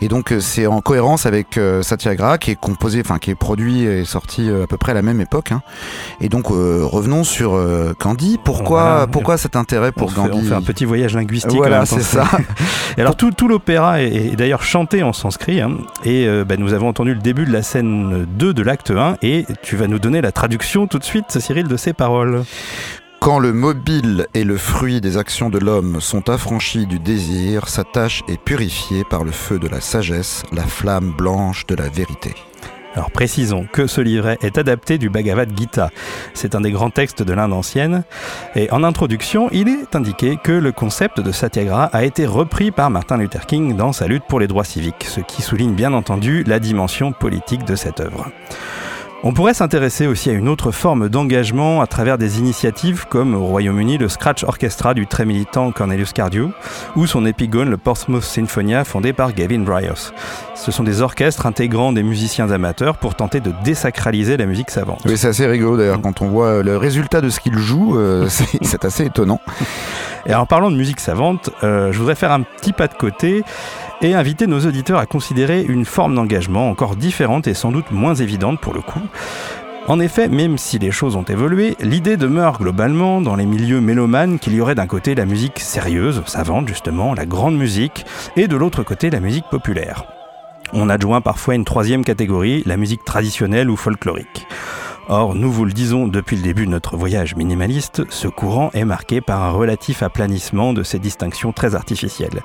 Et 0.00 0.06
donc 0.06 0.32
c'est 0.38 0.66
en 0.66 0.80
cohérence 0.80 1.26
avec 1.26 1.58
Satyagraha 1.82 2.38
qui 2.38 2.52
est 2.52 2.60
composé, 2.60 3.00
enfin 3.00 3.18
qui 3.18 3.32
est 3.32 3.34
produit 3.34 3.82
et 3.82 4.04
sorti 4.04 4.19
euh, 4.38 4.64
à 4.64 4.66
peu 4.66 4.76
près 4.76 4.92
à 4.92 4.94
la 4.94 5.02
même 5.02 5.20
époque. 5.20 5.52
Hein. 5.52 5.62
Et 6.20 6.28
donc 6.28 6.50
euh, 6.50 6.80
revenons 6.82 7.24
sur 7.24 7.54
euh, 7.54 7.94
Gandhi. 7.98 8.38
Pourquoi, 8.42 9.06
pourquoi 9.06 9.36
cet 9.36 9.56
intérêt 9.56 9.92
pour 9.92 10.12
Gandhi 10.12 10.38
On 10.40 10.42
fait 10.42 10.54
un 10.54 10.62
petit 10.62 10.84
voyage 10.84 11.14
linguistique. 11.14 11.56
Voilà, 11.56 11.86
c'est 11.86 12.02
ça. 12.02 12.24
et 12.96 13.00
alors 13.00 13.16
tout, 13.16 13.30
tout 13.30 13.48
l'opéra 13.48 14.02
est, 14.02 14.36
d'ailleurs 14.36 14.62
chanté 14.62 15.02
en 15.02 15.12
sanskrit. 15.12 15.60
Hein. 15.60 15.72
et 16.04 16.28
bah, 16.44 16.56
nous 16.56 16.72
avons 16.72 16.88
entendu 16.88 17.14
le 17.14 17.20
début 17.20 17.44
de 17.44 17.52
la 17.52 17.62
scène 17.62 18.26
2 18.38 18.54
de 18.54 18.62
l'acte 18.62 18.90
1. 18.90 19.16
Et 19.22 19.46
tu 19.62 19.76
vas 19.76 19.86
nous 19.86 19.98
donner 19.98 20.20
la 20.20 20.32
traduction 20.32 20.86
tout 20.86 20.98
de 20.98 21.04
suite, 21.04 21.38
Cyril, 21.38 21.68
de 21.68 21.76
ces 21.76 21.92
paroles. 21.92 22.44
Quand 23.20 23.38
le 23.38 23.52
mobile 23.52 24.26
et 24.32 24.44
le 24.44 24.56
fruit 24.56 25.02
des 25.02 25.18
actions 25.18 25.50
de 25.50 25.58
l'homme 25.58 26.00
sont 26.00 26.30
affranchis 26.30 26.86
du 26.86 26.98
désir, 26.98 27.68
sa 27.68 27.84
tâche 27.84 28.22
est 28.28 28.40
purifiée 28.40 29.04
par 29.04 29.24
le 29.24 29.30
feu 29.30 29.58
de 29.58 29.68
la 29.68 29.82
sagesse, 29.82 30.42
la 30.52 30.64
flamme 30.64 31.12
blanche 31.12 31.66
de 31.66 31.74
la 31.74 31.90
vérité. 31.90 32.34
Alors 32.94 33.10
précisons 33.10 33.66
que 33.70 33.86
ce 33.86 34.00
livret 34.00 34.38
est 34.42 34.58
adapté 34.58 34.98
du 34.98 35.10
Bhagavad 35.10 35.50
Gita. 35.56 35.90
C'est 36.34 36.54
un 36.54 36.60
des 36.60 36.72
grands 36.72 36.90
textes 36.90 37.22
de 37.22 37.32
l'Inde 37.32 37.52
ancienne. 37.52 38.02
Et 38.56 38.70
en 38.72 38.82
introduction, 38.82 39.48
il 39.52 39.68
est 39.68 39.94
indiqué 39.94 40.36
que 40.42 40.52
le 40.52 40.72
concept 40.72 41.20
de 41.20 41.30
Satyagraha 41.30 41.84
a 41.92 42.04
été 42.04 42.26
repris 42.26 42.72
par 42.72 42.90
Martin 42.90 43.18
Luther 43.18 43.46
King 43.46 43.76
dans 43.76 43.92
sa 43.92 44.08
lutte 44.08 44.24
pour 44.28 44.40
les 44.40 44.48
droits 44.48 44.64
civiques, 44.64 45.04
ce 45.04 45.20
qui 45.20 45.42
souligne 45.42 45.74
bien 45.74 45.92
entendu 45.92 46.42
la 46.44 46.58
dimension 46.58 47.12
politique 47.12 47.64
de 47.64 47.76
cette 47.76 48.00
œuvre. 48.00 48.26
On 49.22 49.34
pourrait 49.34 49.52
s'intéresser 49.52 50.06
aussi 50.06 50.30
à 50.30 50.32
une 50.32 50.48
autre 50.48 50.70
forme 50.70 51.10
d'engagement 51.10 51.82
à 51.82 51.86
travers 51.86 52.16
des 52.16 52.38
initiatives 52.38 53.04
comme 53.06 53.34
au 53.34 53.44
Royaume-Uni 53.44 53.98
le 53.98 54.08
Scratch 54.08 54.44
Orchestra 54.44 54.94
du 54.94 55.06
très 55.06 55.26
militant 55.26 55.72
Cornelius 55.72 56.14
Cardew 56.14 56.48
ou 56.96 57.06
son 57.06 57.26
épigone 57.26 57.68
le 57.68 57.76
Portsmouth 57.76 58.22
Sinfonia 58.22 58.82
fondé 58.82 59.12
par 59.12 59.34
Gavin 59.34 59.58
Bryars. 59.58 60.14
Ce 60.54 60.72
sont 60.72 60.84
des 60.84 61.02
orchestres 61.02 61.44
intégrant 61.44 61.92
des 61.92 62.02
musiciens 62.02 62.50
amateurs 62.50 62.96
pour 62.96 63.14
tenter 63.14 63.40
de 63.40 63.52
désacraliser 63.62 64.38
la 64.38 64.46
musique 64.46 64.70
savante. 64.70 65.02
Oui, 65.04 65.18
c'est 65.18 65.28
assez 65.28 65.46
rigolo 65.46 65.76
d'ailleurs 65.76 66.00
quand 66.00 66.22
on 66.22 66.28
voit 66.28 66.62
le 66.62 66.78
résultat 66.78 67.20
de 67.20 67.28
ce 67.28 67.40
qu'ils 67.40 67.58
jouent, 67.58 67.98
euh, 67.98 68.26
c'est 68.62 68.86
assez 68.86 69.04
étonnant. 69.04 69.40
Et 70.24 70.34
en 70.34 70.46
parlant 70.46 70.70
de 70.70 70.76
musique 70.76 71.00
savante, 71.00 71.50
euh, 71.62 71.92
je 71.92 71.98
voudrais 71.98 72.14
faire 72.14 72.32
un 72.32 72.40
petit 72.40 72.72
pas 72.72 72.88
de 72.88 72.94
côté 72.94 73.44
et 74.02 74.14
inviter 74.14 74.46
nos 74.46 74.66
auditeurs 74.66 74.98
à 74.98 75.06
considérer 75.06 75.62
une 75.62 75.84
forme 75.84 76.14
d'engagement 76.14 76.70
encore 76.70 76.96
différente 76.96 77.46
et 77.46 77.54
sans 77.54 77.72
doute 77.72 77.90
moins 77.90 78.14
évidente 78.14 78.60
pour 78.60 78.74
le 78.74 78.80
coup. 78.80 79.02
En 79.86 79.98
effet, 79.98 80.28
même 80.28 80.58
si 80.58 80.78
les 80.78 80.90
choses 80.90 81.16
ont 81.16 81.24
évolué, 81.24 81.76
l'idée 81.80 82.16
demeure 82.16 82.58
globalement 82.58 83.20
dans 83.20 83.34
les 83.34 83.46
milieux 83.46 83.80
mélomanes 83.80 84.38
qu'il 84.38 84.54
y 84.54 84.60
aurait 84.60 84.74
d'un 84.74 84.86
côté 84.86 85.14
la 85.14 85.24
musique 85.24 85.58
sérieuse, 85.58 86.22
savante 86.26 86.68
justement, 86.68 87.14
la 87.14 87.26
grande 87.26 87.56
musique, 87.56 88.04
et 88.36 88.46
de 88.46 88.56
l'autre 88.56 88.82
côté 88.82 89.10
la 89.10 89.20
musique 89.20 89.46
populaire. 89.50 90.04
On 90.72 90.88
adjoint 90.88 91.20
parfois 91.20 91.56
une 91.56 91.64
troisième 91.64 92.04
catégorie, 92.04 92.62
la 92.66 92.76
musique 92.76 93.04
traditionnelle 93.04 93.70
ou 93.70 93.76
folklorique. 93.76 94.46
Or, 95.12 95.34
nous 95.34 95.50
vous 95.50 95.64
le 95.64 95.72
disons 95.72 96.06
depuis 96.06 96.36
le 96.36 96.42
début 96.42 96.66
de 96.66 96.70
notre 96.70 96.96
voyage 96.96 97.34
minimaliste, 97.34 98.02
ce 98.10 98.28
courant 98.28 98.70
est 98.74 98.84
marqué 98.84 99.20
par 99.20 99.42
un 99.42 99.50
relatif 99.50 100.04
aplanissement 100.04 100.72
de 100.72 100.84
ces 100.84 101.00
distinctions 101.00 101.50
très 101.50 101.74
artificielles. 101.74 102.42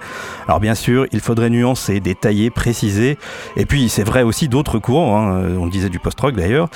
Alors 0.47 0.59
bien 0.59 0.73
sûr, 0.73 1.05
il 1.11 1.19
faudrait 1.19 1.51
nuancer, 1.51 1.99
détailler, 1.99 2.49
préciser, 2.49 3.19
et 3.55 3.67
puis 3.67 3.87
c'est 3.87 4.03
vrai 4.03 4.23
aussi 4.23 4.49
d'autres 4.49 4.79
courants, 4.79 5.15
hein, 5.15 5.43
on 5.59 5.67
disait 5.67 5.89
du 5.89 5.99
post-rock 5.99 6.35
d'ailleurs, 6.35 6.69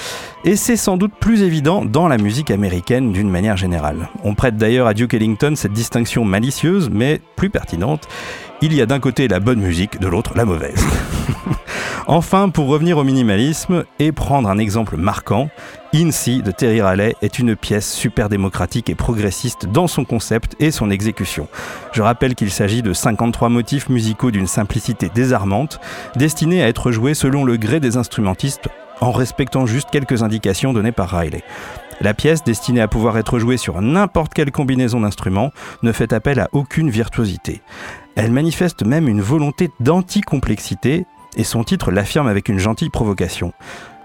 et 0.45 0.55
c'est 0.55 0.77
sans 0.77 0.95
doute 0.95 1.13
plus 1.19 1.41
évident 1.41 1.83
dans 1.83 2.07
la 2.07 2.19
musique 2.19 2.51
américaine 2.51 3.11
d'une 3.11 3.31
manière 3.31 3.57
générale. 3.57 4.09
On 4.23 4.35
prête 4.35 4.57
d'ailleurs 4.57 4.85
à 4.85 4.93
Duke 4.93 5.15
Ellington 5.15 5.53
cette 5.55 5.73
distinction 5.73 6.23
malicieuse, 6.23 6.91
mais 6.91 7.19
plus 7.35 7.49
pertinente. 7.49 8.07
Il 8.61 8.73
y 8.73 8.81
a 8.81 8.85
d'un 8.85 8.99
côté 8.99 9.27
la 9.27 9.39
bonne 9.39 9.61
musique, 9.61 9.99
de 9.99 10.07
l'autre 10.07 10.33
la 10.35 10.43
mauvaise. 10.45 10.85
enfin, 12.07 12.49
pour 12.49 12.67
revenir 12.67 12.97
au 12.97 13.05
minimalisme 13.05 13.85
et 13.99 14.11
prendre 14.11 14.49
un 14.49 14.57
exemple 14.57 14.97
marquant, 14.97 15.49
INSEE 15.91 16.43
de 16.43 16.51
Terry 16.51 16.83
Riley 16.83 17.15
est 17.23 17.39
une 17.39 17.55
pièce 17.55 17.91
super 17.91 18.29
démocratique 18.29 18.91
et 18.91 18.95
progressiste 18.95 19.65
dans 19.65 19.87
son 19.87 20.05
concept 20.05 20.55
et 20.59 20.69
son 20.69 20.91
exécution. 20.91 21.47
Je 21.93 22.03
rappelle 22.03 22.35
qu'il 22.35 22.51
s'agit 22.51 22.83
de 22.83 22.93
53 22.93 23.49
motifs 23.49 23.89
musicaux 23.89 24.29
d'une 24.29 24.45
simplicité 24.45 25.09
désarmante, 25.09 25.79
destinés 26.15 26.61
à 26.61 26.67
être 26.67 26.91
joués 26.91 27.15
selon 27.15 27.43
le 27.43 27.57
gré 27.57 27.79
des 27.79 27.97
instrumentistes 27.97 28.69
en 29.01 29.11
respectant 29.11 29.65
juste 29.65 29.89
quelques 29.89 30.21
indications 30.21 30.73
données 30.73 30.91
par 30.91 31.09
Riley. 31.09 31.43
La 32.01 32.13
pièce, 32.13 32.43
destinée 32.43 32.81
à 32.81 32.87
pouvoir 32.87 33.17
être 33.17 33.39
jouée 33.39 33.57
sur 33.57 33.81
n'importe 33.81 34.33
quelle 34.35 34.51
combinaison 34.51 35.01
d'instruments, 35.01 35.51
ne 35.81 35.91
fait 35.91 36.13
appel 36.13 36.39
à 36.39 36.49
aucune 36.51 36.91
virtuosité. 36.91 37.61
Elle 38.15 38.31
manifeste 38.31 38.85
même 38.85 39.07
une 39.07 39.21
volonté 39.21 39.71
d'anti-complexité, 39.79 41.07
et 41.35 41.43
son 41.43 41.63
titre 41.63 41.91
l'affirme 41.91 42.27
avec 42.27 42.47
une 42.49 42.59
gentille 42.59 42.89
provocation. 42.89 43.53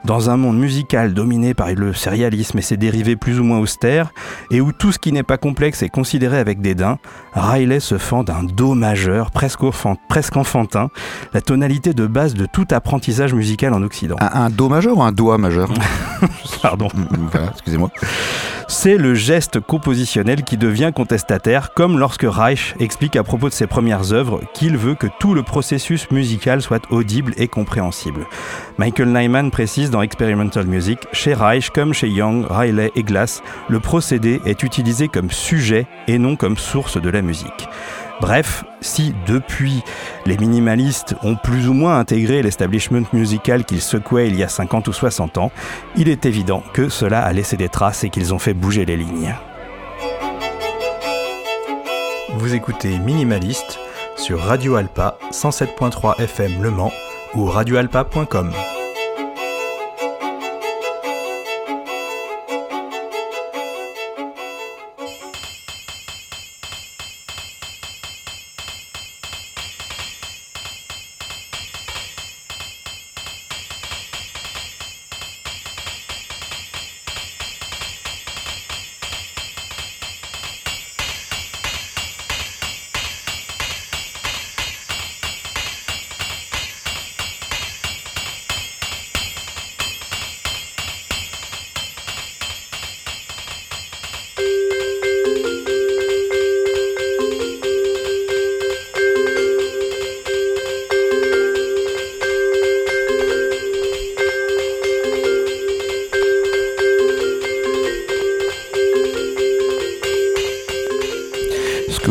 Dans 0.05 0.29
un 0.29 0.37
monde 0.37 0.59
musical 0.59 1.15
dominé 1.15 1.55
par 1.55 1.73
le 1.73 1.95
sérialisme 1.95 2.59
et 2.59 2.63
ses 2.63 2.77
dérivés 2.77 3.17
plus 3.17 3.41
ou 3.41 3.45
moins 3.45 3.59
austères, 3.59 4.13
et 4.51 4.61
où 4.61 4.71
tout 4.71 4.93
ce 4.93 4.99
qui 4.99 5.13
n'est 5.13 5.23
pas 5.23 5.39
complexe 5.39 5.83
est 5.83 5.89
considéré 5.89 6.39
avec 6.39 6.61
dédain, 6.61 6.99
Riley 7.33 7.81
se 7.81 7.97
fend 7.97 8.23
d'un 8.23 8.43
Do 8.43 8.75
majeur 8.75 9.31
presque, 9.31 9.63
enfantin, 10.37 10.91
la 11.33 11.41
tonalité 11.41 11.95
de 11.95 12.07
base 12.07 12.35
de 12.35 12.47
tout 12.47 12.67
apprentissage 12.71 13.33
musical 13.33 13.73
en 13.73 13.83
Occident. 13.83 14.17
Un, 14.21 14.51
Do 14.51 14.69
majeur 14.69 14.99
ou 14.99 15.03
un 15.03 15.13
Doa 15.13 15.39
majeur? 15.39 15.73
Pardon. 16.63 16.89
excusez-moi. 17.53 17.91
C'est 18.69 18.97
le 18.97 19.15
geste 19.15 19.61
compositionnel 19.61 20.43
qui 20.43 20.57
devient 20.57 20.91
contestataire, 20.95 21.75
comme 21.75 21.99
lorsque 21.99 22.27
Reich 22.27 22.75
explique 22.81 23.17
à 23.17 23.23
propos 23.23 23.49
de 23.49 23.55
ses 23.55 23.67
premières 23.67 24.13
œuvres 24.13 24.41
qu'il 24.55 24.77
veut 24.77 24.95
que 24.95 25.07
tout 25.19 25.35
le 25.35 25.43
processus 25.43 26.11
musical 26.11 26.63
soit 26.63 26.83
audible 26.91 27.35
et 27.37 27.49
compréhensible. 27.49 28.27
Michael 28.79 29.09
Nyman 29.09 29.51
précise 29.51 29.91
dans 29.91 30.03
Experimental 30.03 30.67
Music, 30.67 30.99
chez 31.13 31.35
Reich 31.35 31.71
comme 31.71 31.93
chez 31.93 32.09
Young, 32.09 32.47
Riley 32.49 32.91
et 32.95 33.03
Glass, 33.03 33.43
le 33.69 33.81
procédé 33.81 34.41
est 34.47 34.63
utilisé 34.63 35.09
comme 35.09 35.31
sujet 35.31 35.87
et 36.09 36.19
non 36.19 36.37
comme 36.37 36.57
source 36.57 37.01
de 37.01 37.11
la 37.11 37.23
musique. 37.23 37.69
Bref, 38.21 38.65
si 38.81 39.15
depuis 39.27 39.83
les 40.25 40.39
minimalistes 40.39 41.15
ont 41.23 41.37
plus 41.37 41.69
ou 41.69 41.73
moins 41.73 41.99
intégré 41.99 42.43
l'establishment 42.43 43.05
musical 43.13 43.65
qu'ils 43.65 43.81
secouaient 43.81 44.29
il 44.29 44.37
y 44.37 44.43
a 44.43 44.49
50 44.49 44.89
ou 44.89 44.93
60 44.93 45.39
ans, 45.39 45.51
il 45.97 46.09
est 46.09 46.27
évident 46.27 46.63
que 46.73 46.89
cela 46.89 47.23
a 47.23 47.33
laissé 47.33 47.57
des 47.57 47.69
traces 47.69 48.05
et 48.05 48.11
qu'ils 48.11 48.33
ont 48.33 48.39
fait 48.39 48.55
bouger 48.55 48.85
les 48.85 48.97
lignes. 48.97 49.35
Vous 52.37 52.55
écoutez 52.55 52.99
Minimaliste 52.99 53.79
sur 54.17 54.41
Radio 54.41 54.77
Alpa 54.77 55.19
107.3 55.31 56.21
FM 56.21 56.63
Le 56.63 56.71
Mans 56.71 56.93
ou 57.35 57.47
radioalpa.com. 57.47 58.51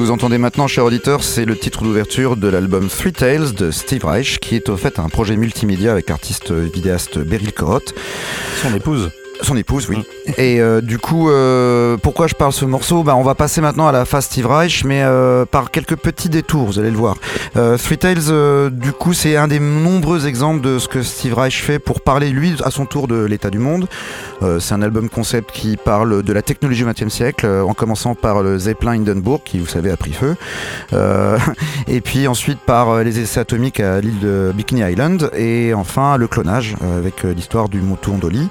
vous 0.04 0.12
entendez 0.12 0.38
maintenant, 0.38 0.68
cher 0.68 0.84
auditeur, 0.84 1.24
c'est 1.24 1.46
le 1.46 1.58
titre 1.58 1.82
d'ouverture 1.82 2.36
de 2.36 2.50
l'album 2.50 2.90
Three 2.90 3.14
Tales 3.14 3.54
de 3.54 3.72
Steve 3.72 4.04
Reich, 4.04 4.38
qui 4.40 4.58
est 4.58 4.68
au 4.68 4.76
fait 4.76 5.00
un 5.00 5.08
projet 5.08 5.38
multimédia 5.38 5.94
avec 5.94 6.10
l'artiste 6.10 6.52
vidéaste 6.52 7.20
Beryl 7.20 7.54
Corotte. 7.54 7.96
Son 8.62 8.76
épouse. 8.76 9.12
Son 9.44 9.58
épouse, 9.58 9.90
oui. 9.90 9.98
Et 10.38 10.62
euh, 10.62 10.80
du 10.80 11.00
coup, 11.00 11.30
euh, 11.30 11.98
pourquoi 11.98 12.28
je 12.28 12.34
parle 12.34 12.54
ce 12.54 12.64
morceau? 12.64 13.04
Bah, 13.04 13.14
On 13.18 13.24
va 13.24 13.36
passer 13.36 13.60
maintenant 13.60 13.88
à 13.88 13.92
la 13.92 14.06
phase 14.06 14.26
Steve 14.26 14.48
Reich, 14.48 14.86
mais 14.86 15.02
euh, 15.04 15.44
par 15.46 15.70
quelques 15.70 15.98
petits 15.98 16.30
détours, 16.30 16.66
vous 16.66 16.80
allez 16.80 16.92
le 16.92 16.98
voir. 16.98 17.18
Three 17.54 17.98
Tales, 17.98 18.72
du 18.72 18.94
coup, 18.94 19.14
c'est 19.14 19.36
un 19.36 19.50
des 19.50 19.60
nombreux 19.60 20.28
exemples 20.28 20.62
de 20.62 20.80
ce 20.80 20.88
que 20.88 21.04
Steve 21.04 21.34
Reich 21.34 21.62
fait 21.62 21.78
pour 21.78 22.00
parler, 22.00 22.30
lui, 22.30 22.56
à 22.64 22.72
son 22.72 22.86
tour 22.86 23.08
de 23.08 23.26
l'état 23.26 23.50
du 23.50 23.60
monde. 23.60 23.88
c'est 24.60 24.74
un 24.74 24.82
album 24.82 25.10
concept 25.10 25.52
qui 25.52 25.78
parle 25.78 26.24
de 26.24 26.34
la 26.34 26.42
technologie 26.42 26.84
du 26.84 26.90
XXe 26.90 27.14
siècle, 27.14 27.46
en 27.46 27.74
commençant 27.74 28.16
par 28.16 28.42
le 28.42 28.58
Zeppelin 28.58 28.94
Hindenburg, 28.94 29.42
qui, 29.44 29.60
vous 29.60 29.68
savez, 29.68 29.92
a 29.92 29.98
pris 29.98 30.14
feu. 30.14 30.36
et 31.88 32.02
puis 32.02 32.28
ensuite 32.28 32.60
par 32.60 33.04
les 33.04 33.20
essais 33.20 33.42
atomiques 33.42 33.80
à 33.80 34.00
l'île 34.00 34.20
de 34.20 34.52
Bikini 34.56 34.82
Island. 34.82 35.30
Et 35.36 35.74
enfin, 35.74 36.18
le 36.18 36.28
clonage, 36.28 36.76
avec 36.98 37.24
l'histoire 37.24 37.70
du 37.70 37.82
mouton 37.82 38.18
Dolly. 38.18 38.50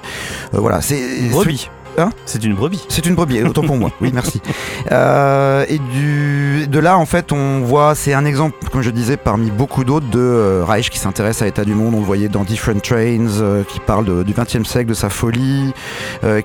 voilà, 0.53 0.81
c'est 0.83 1.29
brebis. 1.29 1.69
Hein 1.97 2.09
c'est 2.25 2.43
une 2.43 2.55
brebis. 2.55 2.83
C'est 2.89 3.05
une 3.05 3.15
brebis, 3.15 3.43
autant 3.43 3.61
pour 3.61 3.77
moi. 3.77 3.91
Oui, 4.01 4.11
merci. 4.13 4.41
Euh, 4.91 5.65
et 5.69 5.79
du, 5.79 6.67
de 6.67 6.79
là, 6.79 6.97
en 6.97 7.05
fait, 7.05 7.31
on 7.31 7.61
voit, 7.61 7.95
c'est 7.95 8.13
un 8.13 8.25
exemple, 8.25 8.57
comme 8.71 8.81
je 8.81 8.89
disais, 8.89 9.17
parmi 9.17 9.49
beaucoup 9.49 9.83
d'autres 9.83 10.09
de 10.09 10.19
euh, 10.19 10.63
Reich 10.65 10.89
qui 10.89 10.99
s'intéresse 10.99 11.41
à 11.41 11.45
l'état 11.45 11.63
du 11.63 11.73
monde. 11.73 11.95
On 11.95 11.99
le 11.99 12.05
voyait 12.05 12.27
dans 12.27 12.43
Different 12.43 12.81
Trains, 12.81 13.39
euh, 13.39 13.63
qui 13.63 13.79
parle 13.79 14.23
du 14.23 14.33
XXe 14.33 14.67
siècle, 14.67 14.89
de 14.89 14.93
sa 14.93 15.09
folie, 15.09 15.73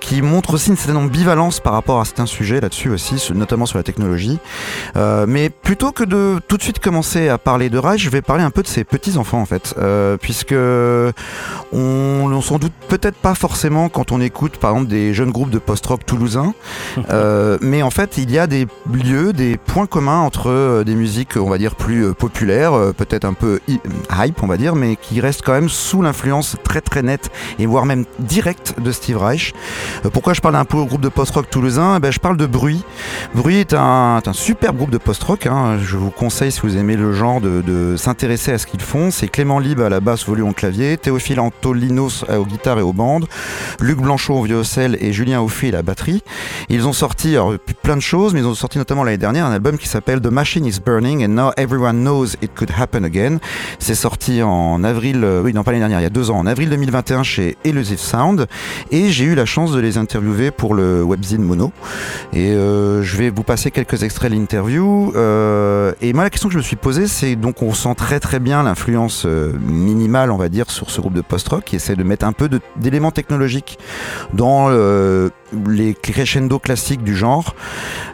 qui 0.01 0.23
montre 0.23 0.55
aussi 0.55 0.71
une 0.71 0.77
certaine 0.77 0.97
ambivalence 0.97 1.61
par 1.61 1.73
rapport 1.73 2.01
à 2.01 2.05
certains 2.05 2.27
sujets 2.27 2.61
là-dessus 2.61 2.91
aussi, 2.91 3.23
notamment 3.35 3.67
sur 3.67 3.77
la 3.77 3.85
technologie. 3.85 4.39
mais 5.27 5.51
plutôt 5.51 5.93
que 5.93 6.05
de 6.05 6.41
tout 6.47 6.57
de 6.57 6.63
suite 6.63 6.79
commencer 6.79 7.29
à 7.29 7.39
parler 7.39 7.69
de 7.69 7.79
Reich, 7.79 8.01
je 8.01 8.11
vais 8.11 8.23
parler 8.23 8.45
un 8.45 8.51
peu 8.51 8.63
de 8.63 8.69
ses 8.69 8.85
petits-enfants, 8.85 9.41
en 9.41 9.47
fait, 9.47 9.75
puisque 10.21 10.55
on, 11.73 12.33
on 12.33 12.41
s'en 12.41 12.59
doute 12.59 12.73
peut-être 12.89 13.17
pas 13.17 13.35
forcément 13.35 13.89
quand 13.89 14.13
on 14.13 14.21
écoute, 14.21 14.57
par 14.59 14.73
exemple, 14.73 14.89
des 14.89 15.13
jeunes 15.13 15.33
groupe 15.39 15.51
de 15.51 15.59
post-rock 15.59 16.05
toulousain. 16.05 16.55
Euh, 17.11 17.59
mais 17.63 17.83
en 17.83 17.91
fait, 17.91 18.19
il 18.19 18.31
y 18.31 18.39
a 18.39 18.47
des 18.47 18.67
lieux, 18.93 19.33
des 19.33 19.57
points 19.57 19.87
communs 19.87 20.19
entre 20.19 20.51
euh, 20.51 20.85
des 20.85 20.95
musiques, 20.95 21.37
on 21.37 21.49
va 21.49 21.57
dire, 21.57 21.75
plus 21.75 22.05
euh, 22.05 22.13
populaires, 22.13 22.73
peut-être 22.97 23.25
un 23.25 23.33
peu 23.33 23.61
hype, 23.69 24.43
on 24.43 24.47
va 24.47 24.57
dire, 24.57 24.75
mais 24.75 24.97
qui 24.97 25.21
restent 25.21 25.43
quand 25.43 25.53
même 25.53 25.69
sous 25.69 26.03
l'influence 26.03 26.57
très 26.65 26.81
très 26.81 27.03
nette 27.03 27.31
et 27.59 27.67
voire 27.67 27.87
même 27.87 28.05
directe 28.19 28.75
de 28.79 28.93
Steve 28.93 29.17
Reich. 29.17 29.55
pourquoi 30.13 30.35
je 30.35 30.41
parle 30.41 30.55
d'un 30.55 30.65
groupe 30.65 31.01
de 31.01 31.09
post-rock 31.09 31.49
toulousain? 31.49 31.97
Eh 31.97 32.01
ben, 32.01 32.11
Je 32.11 32.19
parle 32.19 32.37
de 32.37 32.47
Bruit. 32.47 32.85
Bruit 33.35 33.59
est 33.59 33.75
un, 33.75 34.21
un 34.25 34.33
super 34.33 34.75
groupe 34.75 34.91
de 34.91 34.99
post-rock. 34.99 35.47
Hein. 35.47 35.79
Je 35.83 35.97
vous 35.97 36.11
conseille, 36.11 36.53
si 36.53 36.61
vous 36.61 36.77
aimez 36.77 36.97
le 36.97 37.13
genre, 37.13 37.41
de, 37.41 37.95
s'intéresser 37.97 38.53
à 38.53 38.59
ce 38.59 38.67
qu'ils 38.67 38.83
font. 38.83 39.11
C'est 39.11 39.29
Clément 39.29 39.61
Libre 39.61 39.85
à 39.85 39.89
la 39.89 40.01
basse, 40.01 40.27
volume 40.27 40.49
au 40.49 40.53
clavier, 40.53 40.97
Théophile 40.97 41.41
Antolinos 41.41 42.25
aux 42.29 42.45
guitares 42.45 42.79
et 42.79 42.83
aux 42.83 42.93
bandes, 42.93 43.27
Luc 43.81 43.99
Blanchot 43.99 44.35
au 44.35 44.43
violoncelle 44.43 44.97
et 45.01 45.13
Julien 45.13 45.28
au 45.37 45.49
et 45.63 45.71
la 45.71 45.83
batterie. 45.83 46.23
Ils 46.69 46.87
ont 46.87 46.93
sorti 46.93 47.37
plein 47.83 47.97
de 47.97 48.03
choses, 48.03 48.33
mais 48.33 48.41
ils 48.41 48.47
ont 48.47 48.55
sorti 48.55 48.79
notamment 48.79 49.03
l'année 49.03 49.19
dernière 49.19 49.47
un 49.47 49.53
album 49.53 49.79
qui 49.79 49.89
s'appelle 49.89 50.21
The 50.21 50.27
Machine 50.27 50.67
is 50.67 50.79
Burning 50.85 51.25
and 51.25 51.29
Now 51.29 51.51
Everyone 51.57 52.01
Knows 52.01 52.35
It 52.43 52.55
Could 52.55 52.71
Happen 52.79 53.05
Again. 53.05 53.39
C'est 53.79 53.95
sorti 53.95 54.43
en 54.43 54.85
avril, 54.85 55.23
euh, 55.25 55.43
oui 55.43 55.53
non 55.53 55.65
pas 55.65 55.73
l'année 55.73 55.81
dernière, 55.81 56.01
il 56.01 56.05
y 56.05 56.07
a 56.07 56.11
deux 56.11 56.31
ans, 56.31 56.39
en 56.39 56.47
avril 56.47 56.71
2021 56.71 57.23
chez 57.23 57.57
Elusive 57.65 57.99
Sound. 57.99 58.47
Et 58.91 59.11
j'ai 59.11 59.25
eu 59.25 59.35
la 59.35 59.47
chance 59.47 59.73
de 59.73 59.81
les 59.81 59.99
interviewer 59.99 60.51
pour 60.51 60.75
le 60.75 61.03
webzine 61.03 61.43
Mono. 61.43 61.73
Et 62.33 62.53
euh, 62.53 63.03
je 63.03 63.17
vais 63.17 63.31
vous 63.31 63.43
passer 63.43 63.71
quelques 63.71 64.03
extraits 64.03 64.31
de 64.31 64.37
l'interview. 64.37 65.13
Euh, 65.17 65.93
et 66.01 66.13
moi 66.13 66.25
la 66.25 66.31
question 66.31 66.49
que 66.49 66.53
je 66.53 66.59
me 66.59 66.63
suis 66.63 66.77
posée, 66.77 67.07
c'est 67.07 67.37
donc 67.37 67.63
on 67.63 67.75
sent 67.75 67.95
très 67.97 68.21
très 68.21 68.39
bien 68.39 68.63
l'influence 68.63 69.27
minimale, 69.27 70.31
on 70.31 70.37
va 70.37 70.49
dire, 70.49 70.71
sur 70.71 70.91
ce 70.91 71.01
groupe 71.01 71.15
de 71.15 71.23
post-rock 71.23 71.65
qui 71.65 71.77
essaie 71.77 71.97
de 71.97 72.03
mettre 72.03 72.27
un 72.27 72.33
peu 72.33 72.49
d'éléments 72.77 73.11
technologiques 73.11 73.79
dans 74.35 74.69
euh, 75.19 75.31
les 75.67 75.95
crescendo 75.95 76.59
classiques 76.59 77.03
du 77.03 77.17
genre, 77.17 77.55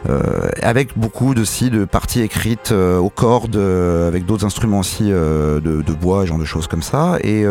euh, 0.09 0.49
avec 0.61 0.97
beaucoup 0.97 1.33
de, 1.33 1.43
si, 1.43 1.69
de 1.69 1.85
parties 1.85 2.21
écrites 2.21 2.71
euh, 2.71 2.97
aux 2.97 3.09
cordes, 3.09 3.57
avec 3.57 4.25
d'autres 4.25 4.45
instruments 4.45 4.79
aussi 4.79 5.05
de, 5.09 5.93
bois, 5.99 6.25
genre 6.25 6.37
de 6.37 6.45
choses 6.45 6.67
comme 6.67 6.81
ça. 6.81 7.17
Et 7.23 7.45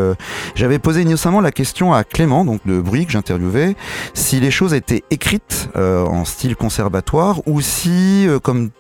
j'avais 0.55 0.79
posé 0.79 1.03
innocemment 1.03 1.41
la 1.41 1.53
question 1.53 1.93
à 1.93 2.05
Clément, 2.05 2.45
donc 2.45 2.61
de 2.67 2.81
Bruy, 2.81 3.07
que 3.07 3.13
j'interviewais, 3.13 3.77
si 4.15 4.41
les 4.41 4.51
choses 4.51 4.75
étaient 4.75 5.05
écrites 5.11 5.69
en 5.75 6.25
style 6.25 6.57
conservatoire 6.57 7.41
ou 7.47 7.61
si, 7.61 8.27
comme 8.43 8.71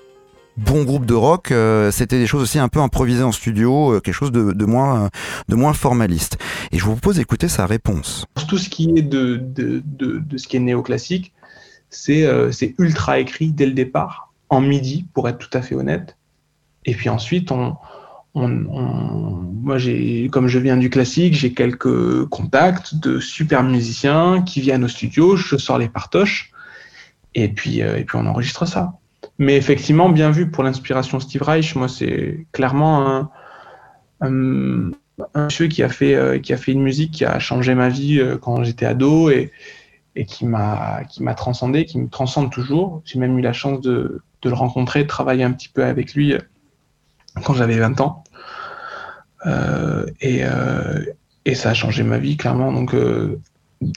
bon 0.56 0.84
groupe 0.84 1.06
de 1.06 1.14
rock, 1.14 1.50
euh, 1.50 1.90
c'était 1.90 2.18
des 2.18 2.26
choses 2.26 2.42
aussi 2.42 2.58
un 2.58 2.68
peu 2.68 2.80
improvisées 2.80 3.22
en 3.22 3.32
studio, 3.32 3.94
euh, 3.94 4.00
quelque 4.00 4.14
chose 4.14 4.32
de, 4.32 4.64
moins, 4.64 5.10
de 5.48 5.54
moins 5.54 5.72
formaliste. 5.72 6.38
Et 6.72 6.78
je 6.78 6.84
vous 6.84 6.92
propose 6.92 7.16
d'écouter 7.16 7.48
sa 7.48 7.66
réponse. 7.66 8.26
Tout 8.48 8.58
ce 8.58 8.68
qui 8.68 8.90
est 8.96 9.02
de, 9.02 9.36
de, 9.36 9.82
de 9.84 10.38
ce 10.38 10.46
qui 10.46 10.56
est 10.56 10.60
néoclassique, 10.60 11.32
c'est 11.90 12.24
euh, 12.24 12.50
ultra 12.78 13.18
écrit 13.18 13.52
dès 13.52 13.66
le 13.66 13.72
départ, 13.72 14.32
en 14.48 14.60
midi, 14.60 15.06
pour 15.14 15.28
être 15.28 15.38
tout 15.38 15.56
à 15.56 15.62
fait 15.62 15.74
honnête. 15.74 16.16
Et 16.84 16.94
puis 16.94 17.08
ensuite, 17.08 17.50
on, 17.50 17.76
on, 18.34 19.46
comme 20.30 20.48
je 20.48 20.58
viens 20.58 20.76
du 20.76 20.90
classique, 20.90 21.34
j'ai 21.34 21.52
quelques 21.54 22.26
contacts 22.26 22.94
de 22.96 23.20
super 23.20 23.62
musiciens 23.62 24.42
qui 24.42 24.60
viennent 24.60 24.84
au 24.84 24.88
studio, 24.88 25.36
je 25.36 25.56
sors 25.56 25.78
les 25.78 25.88
partoches, 25.88 26.50
et 27.34 27.48
puis, 27.48 27.78
et 27.80 28.04
puis 28.04 28.16
on 28.16 28.26
enregistre 28.26 28.66
ça. 28.66 28.98
Mais 29.38 29.56
effectivement, 29.56 30.08
bien 30.08 30.30
vu 30.30 30.50
pour 30.50 30.62
l'inspiration 30.62 31.18
Steve 31.18 31.42
Reich, 31.42 31.74
moi, 31.74 31.88
c'est 31.88 32.46
clairement 32.52 33.30
un, 34.20 34.90
monsieur 35.34 35.68
qui 35.68 35.82
a, 35.82 35.88
fait, 35.88 36.14
euh, 36.14 36.38
qui 36.38 36.52
a 36.52 36.56
fait 36.56 36.72
une 36.72 36.82
musique 36.82 37.12
qui 37.12 37.24
a 37.24 37.38
changé 37.38 37.74
ma 37.74 37.88
vie 37.88 38.20
euh, 38.20 38.36
quand 38.38 38.62
j'étais 38.62 38.86
ado 38.86 39.30
et, 39.30 39.50
et 40.16 40.24
qui 40.24 40.46
m'a 40.46 41.04
transcendé, 41.36 41.84
qui 41.84 41.98
me 41.98 42.08
transcende 42.08 42.50
toujours. 42.50 43.02
J'ai 43.04 43.18
même 43.18 43.38
eu 43.38 43.42
la 43.42 43.52
chance 43.52 43.80
de, 43.80 44.22
de, 44.42 44.48
le 44.48 44.54
rencontrer, 44.54 45.02
de 45.02 45.08
travailler 45.08 45.42
un 45.42 45.52
petit 45.52 45.68
peu 45.68 45.84
avec 45.84 46.14
lui 46.14 46.34
euh, 46.34 46.38
quand 47.44 47.54
j'avais 47.54 47.78
20 47.78 48.00
ans. 48.00 48.22
et, 50.20 50.42
et, 51.44 51.54
ça 51.54 51.70
a 51.70 51.74
changé 51.74 52.04
ma 52.04 52.18
vie, 52.18 52.36
clairement. 52.36 52.72
Donc, 52.72 52.94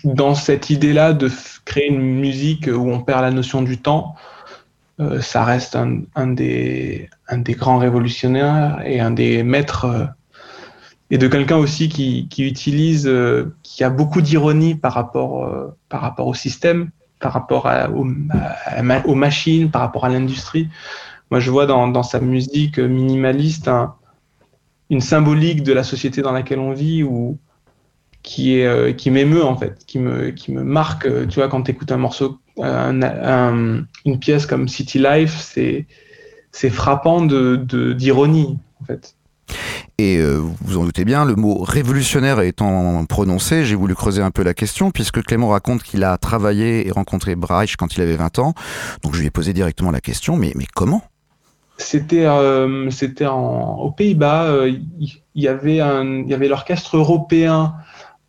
dans 0.03 0.35
cette 0.35 0.71
idée-là 0.71 1.13
de 1.13 1.29
créer 1.63 1.87
une 1.87 2.01
musique 2.01 2.67
où 2.67 2.91
on 2.91 3.01
perd 3.01 3.21
la 3.21 3.31
notion 3.31 3.61
du 3.61 3.77
temps, 3.77 4.15
euh, 4.99 5.21
ça 5.21 5.43
reste 5.43 5.75
un, 5.75 6.27
des, 6.27 7.09
grands 7.49 7.77
révolutionnaires 7.77 8.81
et 8.83 8.99
un 8.99 9.11
des 9.11 9.43
maîtres 9.43 9.85
euh, 9.85 10.05
et 11.11 11.19
de 11.19 11.27
quelqu'un 11.27 11.57
aussi 11.57 11.87
qui, 11.87 12.27
utilise, 12.39 13.07
euh, 13.07 13.55
qui 13.61 13.83
a 13.83 13.89
beaucoup 13.89 14.21
d'ironie 14.21 14.75
par 14.75 14.93
rapport, 14.93 15.49
par 15.87 16.01
rapport 16.01 16.27
au 16.27 16.33
système, 16.33 16.89
par 17.19 17.31
rapport 17.31 17.67
à, 17.67 17.89
aux, 17.89 19.15
machines, 19.15 19.71
par 19.71 19.81
rapport 19.81 20.03
à 20.03 20.09
l'industrie. 20.09 20.67
Moi, 21.31 21.39
je 21.39 21.49
vois 21.49 21.65
dans, 21.65 22.03
sa 22.03 22.19
musique 22.19 22.77
minimaliste 22.79 23.69
une 24.89 25.01
symbolique 25.01 25.63
de 25.63 25.71
la 25.73 25.83
société 25.83 26.21
dans 26.21 26.33
laquelle 26.33 26.59
on 26.59 26.73
vit 26.73 27.05
est 28.37 28.95
qui 28.97 29.11
m'émeut 29.11 29.45
en 29.45 29.55
fait, 29.55 29.85
qui 29.85 29.99
me 29.99 30.31
qui 30.31 30.51
me 30.51 30.63
marque. 30.63 31.07
Tu 31.29 31.39
vois, 31.39 31.47
quand 31.47 31.61
tu 31.61 31.71
écoutes 31.71 31.91
un 31.93 31.97
morceau 31.97 32.37
une 32.59 34.19
pièce 34.19 34.45
comme 34.45 34.67
City 34.67 34.99
Life, 34.99 35.37
c'est 36.51 36.69
frappant 36.69 37.21
de 37.21 37.93
d'ironie 37.93 38.57
en 38.81 38.85
fait. 38.85 39.17
Et 39.99 40.17
euh, 40.17 40.43
vous 40.61 40.77
en 40.77 40.83
doutez 40.83 41.05
bien, 41.05 41.25
le 41.25 41.35
mot 41.35 41.63
révolutionnaire 41.63 42.39
étant 42.41 43.03
prononcé, 43.05 43.65
j'ai 43.65 43.75
voulu 43.75 43.95
creuser 43.95 44.21
un 44.21 44.29
peu 44.29 44.43
la 44.43 44.53
question, 44.53 44.91
puisque 44.91 45.23
Clément 45.23 45.49
raconte 45.49 45.81
qu'il 45.81 46.03
a 46.03 46.17
travaillé 46.17 46.87
et 46.87 46.91
rencontré 46.91 47.35
Breich 47.35 47.77
quand 47.77 47.95
il 47.95 48.01
avait 48.01 48.15
20 48.15 48.39
ans. 48.39 48.53
Donc 49.01 49.15
je 49.15 49.21
lui 49.21 49.27
ai 49.27 49.31
posé 49.31 49.53
directement 49.53 49.89
la 49.89 50.01
question, 50.01 50.37
mais, 50.37 50.51
mais 50.55 50.67
comment? 50.75 51.01
C'était 51.77 52.25
euh, 52.25 52.89
aux 53.79 53.91
Pays-Bas, 53.91 54.45
euh, 54.45 54.69
il 54.99 55.21
y, 55.35 55.47
avait 55.47 55.77
il 55.77 56.27
y 56.27 56.33
avait 56.33 56.47
l'orchestre 56.47 56.97
européen 56.97 57.75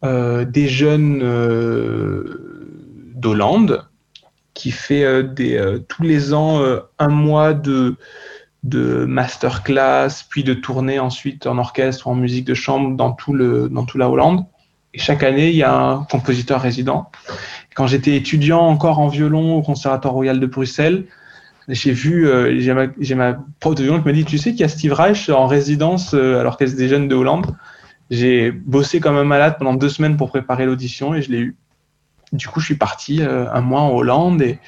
des 0.02 0.68
jeunes 0.68 1.18
d'Hollande 3.14 3.87
qui 4.58 4.72
fait 4.72 5.04
euh, 5.04 5.22
euh, 5.38 5.78
tous 5.78 6.02
les 6.02 6.34
ans 6.34 6.60
euh, 6.60 6.80
un 6.98 7.08
mois 7.08 7.54
de, 7.54 7.96
masterclass, 8.64 10.24
puis 10.28 10.42
de 10.42 10.52
tournée 10.52 10.98
ensuite 10.98 11.46
en 11.46 11.58
orchestre 11.58 12.08
ou 12.08 12.10
en 12.10 12.16
musique 12.16 12.44
de 12.44 12.54
chambre 12.54 12.96
dans 12.96 13.12
tout 13.12 13.34
la 13.34 14.10
Hollande. 14.10 14.44
Et 14.94 14.98
chaque 14.98 15.22
année, 15.22 15.50
il 15.50 15.56
y 15.56 15.62
a 15.62 15.72
un 15.72 16.04
compositeur 16.04 16.60
résident. 16.60 17.10
Quand 17.76 17.86
j'étais 17.86 18.16
étudiant 18.16 18.60
encore 18.60 18.98
en 18.98 19.06
violon 19.06 19.54
au 19.54 19.62
Conservatoire 19.62 20.12
Royal 20.12 20.40
de 20.40 20.46
Bruxelles, 20.46 21.04
j'ai 21.68 21.92
vu, 21.92 22.28
j'ai 22.58 22.74
ma, 22.74 22.86
ma, 23.14 23.38
prof 23.60 23.76
de 23.76 23.84
violon 23.84 24.00
qui 24.00 24.06
m'a 24.06 24.12
dit, 24.12 24.24
tu 24.24 24.38
sais 24.38 24.50
qu'il 24.50 24.62
y 24.62 24.64
a 24.64 24.68
Steve 24.68 24.92
Reich 24.92 25.28
en 25.28 25.46
résidence 25.46 26.14
à 26.14 26.42
l'Orchestre 26.42 26.76
des 26.76 26.88
Jeunes 26.88 27.06
de 27.06 27.14
Hollande. 27.14 27.54
J'ai 28.10 28.50
bossé 28.50 28.98
comme 28.98 29.16
un 29.16 29.24
malade 29.24 29.56
pendant 29.58 29.74
deux 29.74 29.90
semaines 29.90 30.16
pour 30.16 30.30
préparer 30.30 30.66
l'audition 30.66 31.14
et 31.14 31.22
je 31.22 31.30
l'ai 31.30 31.38
eu. 31.38 31.56
Du 32.32 32.48
coup, 32.48 32.60
je 32.60 32.66
suis 32.66 32.76
parti 32.76 33.22
euh, 33.22 33.50
un 33.52 33.60
mois 33.60 33.80
en 33.80 33.90
Hollande 33.90 34.42
et, 34.42 34.58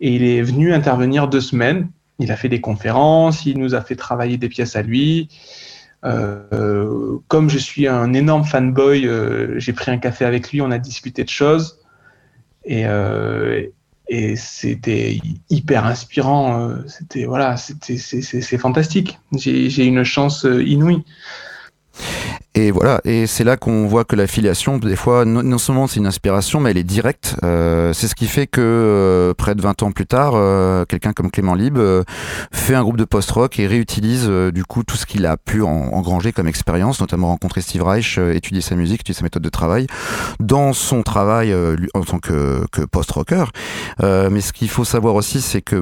il 0.00 0.22
est 0.24 0.42
venu 0.42 0.74
intervenir 0.74 1.28
deux 1.28 1.40
semaines. 1.40 1.88
il 2.18 2.30
a 2.30 2.36
fait 2.36 2.48
des 2.48 2.60
conférences, 2.60 3.46
il 3.46 3.58
nous 3.58 3.74
a 3.74 3.80
fait 3.80 3.96
travailler 3.96 4.36
des 4.36 4.48
pièces 4.48 4.76
à 4.76 4.82
lui. 4.82 5.28
comme 6.02 7.48
je 7.48 7.58
suis 7.58 7.86
un 7.88 8.12
énorme 8.12 8.44
fanboy, 8.44 9.08
j'ai 9.56 9.72
pris 9.72 9.90
un 9.90 9.98
café 9.98 10.26
avec 10.26 10.50
lui, 10.50 10.60
on 10.60 10.70
a 10.70 10.78
discuté 10.78 11.24
de 11.24 11.30
choses. 11.30 11.78
Et, 12.66 12.86
c'était 14.36 15.20
hyper 15.48 15.86
inspirant. 15.86 16.76
C'était 16.86 17.24
voilà, 17.24 17.56
c'est 17.56 18.58
fantastique. 18.58 19.18
J'ai 19.32 19.86
une 19.86 20.04
chance 20.04 20.44
inouïe. 20.44 21.02
Et 22.56 22.70
voilà, 22.70 23.00
et 23.04 23.26
c'est 23.26 23.42
là 23.42 23.56
qu'on 23.56 23.88
voit 23.88 24.04
que 24.04 24.14
la 24.14 24.28
filiation, 24.28 24.78
des 24.78 24.94
fois, 24.94 25.24
non, 25.24 25.58
seulement 25.58 25.88
c'est 25.88 25.98
une 25.98 26.06
inspiration, 26.06 26.60
mais 26.60 26.70
elle 26.70 26.76
est 26.76 26.84
directe. 26.84 27.34
Euh, 27.42 27.92
c'est 27.92 28.06
ce 28.06 28.14
qui 28.14 28.28
fait 28.28 28.46
que 28.46 28.60
euh, 28.60 29.34
près 29.34 29.56
de 29.56 29.60
20 29.60 29.82
ans 29.82 29.90
plus 29.90 30.06
tard, 30.06 30.34
euh, 30.36 30.84
quelqu'un 30.84 31.12
comme 31.12 31.32
Clément 31.32 31.56
Lib 31.56 31.80
fait 32.52 32.76
un 32.76 32.82
groupe 32.82 32.96
de 32.96 33.04
post-rock 33.04 33.58
et 33.58 33.66
réutilise 33.66 34.28
du 34.28 34.64
coup 34.64 34.84
tout 34.84 34.96
ce 34.96 35.04
qu'il 35.04 35.26
a 35.26 35.36
pu 35.36 35.62
engranger 35.62 36.30
comme 36.30 36.46
expérience, 36.46 37.00
notamment 37.00 37.26
rencontrer 37.26 37.60
Steve 37.60 37.82
Reich, 37.82 38.18
étudier 38.18 38.60
sa 38.60 38.76
musique, 38.76 39.00
étudier 39.00 39.14
sa 39.14 39.24
méthode 39.24 39.42
de 39.42 39.48
travail, 39.48 39.88
dans 40.38 40.72
son 40.72 41.02
travail 41.02 41.52
en 41.94 42.02
tant 42.02 42.20
que, 42.20 42.64
que 42.70 42.82
post-rocker. 42.82 43.46
mais 44.00 44.40
ce 44.40 44.52
qu'il 44.52 44.68
faut 44.68 44.84
savoir 44.84 45.16
aussi, 45.16 45.40
c'est 45.40 45.60
que 45.60 45.74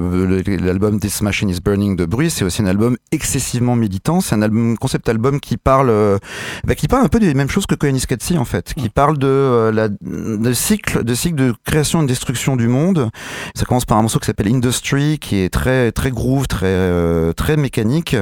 l'album 0.59 0.99
This 0.99 1.21
Machine 1.21 1.51
is 1.51 1.59
Burning 1.63 1.95
de 1.95 2.05
Bruce, 2.05 2.33
c'est 2.33 2.45
aussi 2.45 2.63
un 2.63 2.67
album 2.67 2.97
excessivement 3.11 3.75
militant. 3.75 4.21
C'est 4.21 4.33
un 4.33 4.41
album, 4.41 4.75
concept 4.79 5.07
album 5.07 5.39
qui 5.39 5.57
parle 5.57 6.19
bah, 6.65 6.75
qui 6.75 6.87
parle 6.87 7.05
un 7.05 7.09
peu 7.09 7.19
des 7.19 7.33
mêmes 7.33 7.49
choses 7.49 7.65
que 7.65 7.75
Koyaanisqatsi 7.75 8.37
en 8.37 8.45
fait, 8.45 8.73
qui 8.73 8.89
parle 8.89 9.17
de 9.17 9.27
euh, 9.27 9.71
la 9.71 9.89
de 9.89 10.53
cycle, 10.53 11.03
de 11.03 11.13
cycle 11.13 11.35
de 11.35 11.53
création 11.65 11.99
et 11.99 12.03
de 12.03 12.07
destruction 12.07 12.55
du 12.55 12.67
monde. 12.67 13.09
Ça 13.55 13.65
commence 13.65 13.85
par 13.85 13.97
un 13.97 14.01
morceau 14.01 14.19
qui 14.19 14.27
s'appelle 14.27 14.47
Industry, 14.47 15.19
qui 15.19 15.37
est 15.37 15.49
très 15.49 15.91
très 15.91 16.11
groove, 16.11 16.47
très 16.47 16.67
euh, 16.67 17.33
très 17.33 17.57
mécanique. 17.57 18.15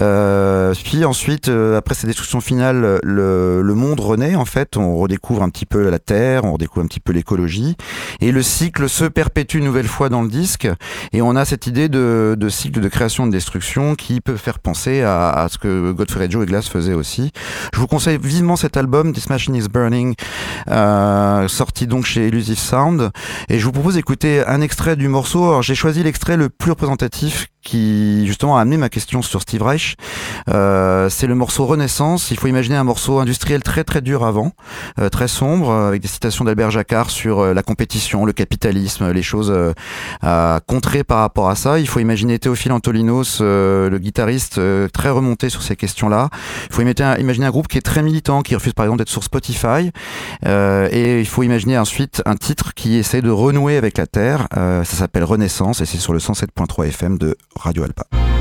Euh, 0.00 0.74
puis 0.84 1.04
ensuite, 1.04 1.48
euh, 1.48 1.76
après 1.76 1.94
cette 1.94 2.06
destruction 2.06 2.40
finale, 2.40 3.00
le, 3.02 3.62
le 3.62 3.74
monde 3.74 4.00
renaît 4.00 4.34
en 4.36 4.44
fait. 4.44 4.76
On 4.76 4.96
redécouvre 4.96 5.42
un 5.42 5.50
petit 5.50 5.66
peu 5.66 5.90
la 5.90 5.98
terre, 5.98 6.44
on 6.44 6.52
redécouvre 6.52 6.84
un 6.84 6.88
petit 6.88 7.00
peu 7.00 7.12
l'écologie, 7.12 7.76
et 8.20 8.32
le 8.32 8.42
cycle 8.42 8.88
se 8.88 9.04
perpétue 9.04 9.58
une 9.58 9.64
nouvelle 9.64 9.88
fois 9.88 10.08
dans 10.08 10.22
le 10.22 10.28
disque. 10.28 10.68
Et 11.12 11.22
on 11.22 11.36
a 11.36 11.44
cette 11.44 11.66
idée 11.66 11.88
de, 11.88 12.36
de 12.38 12.48
cycle 12.48 12.80
de 12.80 12.88
création 12.88 13.24
et 13.24 13.28
de 13.28 13.32
destruction 13.32 13.94
qui 13.94 14.20
peut 14.20 14.36
faire 14.36 14.58
penser 14.58 15.02
à, 15.02 15.30
à 15.30 15.48
ce 15.48 15.58
que 15.58 15.92
Godfrey 15.92 16.30
Joe 16.30 16.44
et 16.44 16.46
Glass 16.46 16.68
faisaient 16.68 16.94
aussi. 16.94 17.32
Je 17.74 17.79
vous 17.80 17.86
conseille 17.86 18.18
vivement 18.22 18.56
cet 18.56 18.76
album, 18.76 19.12
This 19.12 19.30
Machine 19.30 19.54
is 19.56 19.68
Burning, 19.68 20.14
euh, 20.68 21.48
sorti 21.48 21.86
donc 21.86 22.04
chez 22.04 22.28
Illusive 22.28 22.58
Sound. 22.58 23.10
Et 23.48 23.58
je 23.58 23.64
vous 23.64 23.72
propose 23.72 23.94
d'écouter 23.94 24.44
un 24.46 24.60
extrait 24.60 24.96
du 24.96 25.08
morceau. 25.08 25.62
j'ai 25.62 25.74
choisi 25.74 26.02
l'extrait 26.02 26.36
le 26.36 26.50
plus 26.50 26.72
représentatif 26.72 27.48
qui 27.62 28.26
justement 28.26 28.56
a 28.56 28.60
amené 28.60 28.76
ma 28.76 28.88
question 28.88 29.22
sur 29.22 29.42
Steve 29.42 29.62
Reich. 29.62 29.96
Euh, 30.48 31.08
c'est 31.08 31.26
le 31.26 31.34
morceau 31.34 31.66
Renaissance. 31.66 32.30
Il 32.30 32.38
faut 32.38 32.48
imaginer 32.48 32.76
un 32.76 32.84
morceau 32.84 33.18
industriel 33.18 33.62
très 33.62 33.84
très 33.84 34.00
dur 34.00 34.24
avant, 34.24 34.52
euh, 34.98 35.08
très 35.08 35.28
sombre, 35.28 35.72
avec 35.72 36.00
des 36.00 36.08
citations 36.08 36.44
d'Albert 36.44 36.70
Jacquard 36.70 37.10
sur 37.10 37.40
euh, 37.40 37.54
la 37.54 37.62
compétition, 37.62 38.24
le 38.24 38.32
capitalisme, 38.32 39.10
les 39.10 39.22
choses 39.22 39.52
euh, 39.54 39.72
à 40.22 40.60
contrer 40.66 41.04
par 41.04 41.18
rapport 41.18 41.50
à 41.50 41.54
ça. 41.54 41.78
Il 41.78 41.88
faut 41.88 42.00
imaginer 42.00 42.38
Théophile 42.38 42.72
Antolinos, 42.72 43.40
le 43.40 43.98
guitariste, 43.98 44.60
très 44.92 45.10
remonté 45.10 45.48
sur 45.48 45.62
ces 45.62 45.76
questions-là. 45.76 46.30
Il 46.68 46.74
faut 46.74 46.82
imaginer 46.82 47.46
un 47.46 47.50
groupe 47.50 47.68
qui 47.68 47.78
est 47.78 47.82
très 47.82 48.02
militant, 48.02 48.42
qui 48.42 48.54
refuse 48.54 48.72
par 48.72 48.86
exemple 48.86 48.98
d'être 48.98 49.08
sur 49.08 49.24
Spotify. 49.24 49.90
et 50.46 51.20
il 51.20 51.26
faut 51.26 51.42
imaginer 51.42 51.78
ensuite 51.78 52.22
un 52.26 52.36
titre 52.36 52.74
qui 52.74 52.96
essaie 52.96 53.22
de 53.22 53.30
renouer 53.30 53.76
avec 53.76 53.98
la 53.98 54.06
Terre. 54.06 54.48
ça 54.52 54.84
s'appelle 54.84 55.24
Renaissance 55.24 55.80
et 55.80 55.86
c'est 55.86 55.98
sur 55.98 56.12
le 56.12 56.18
107.3 56.18 56.86
FM 56.86 57.18
de 57.18 57.36
Radio 57.54 57.84
Alpa. 57.84 58.39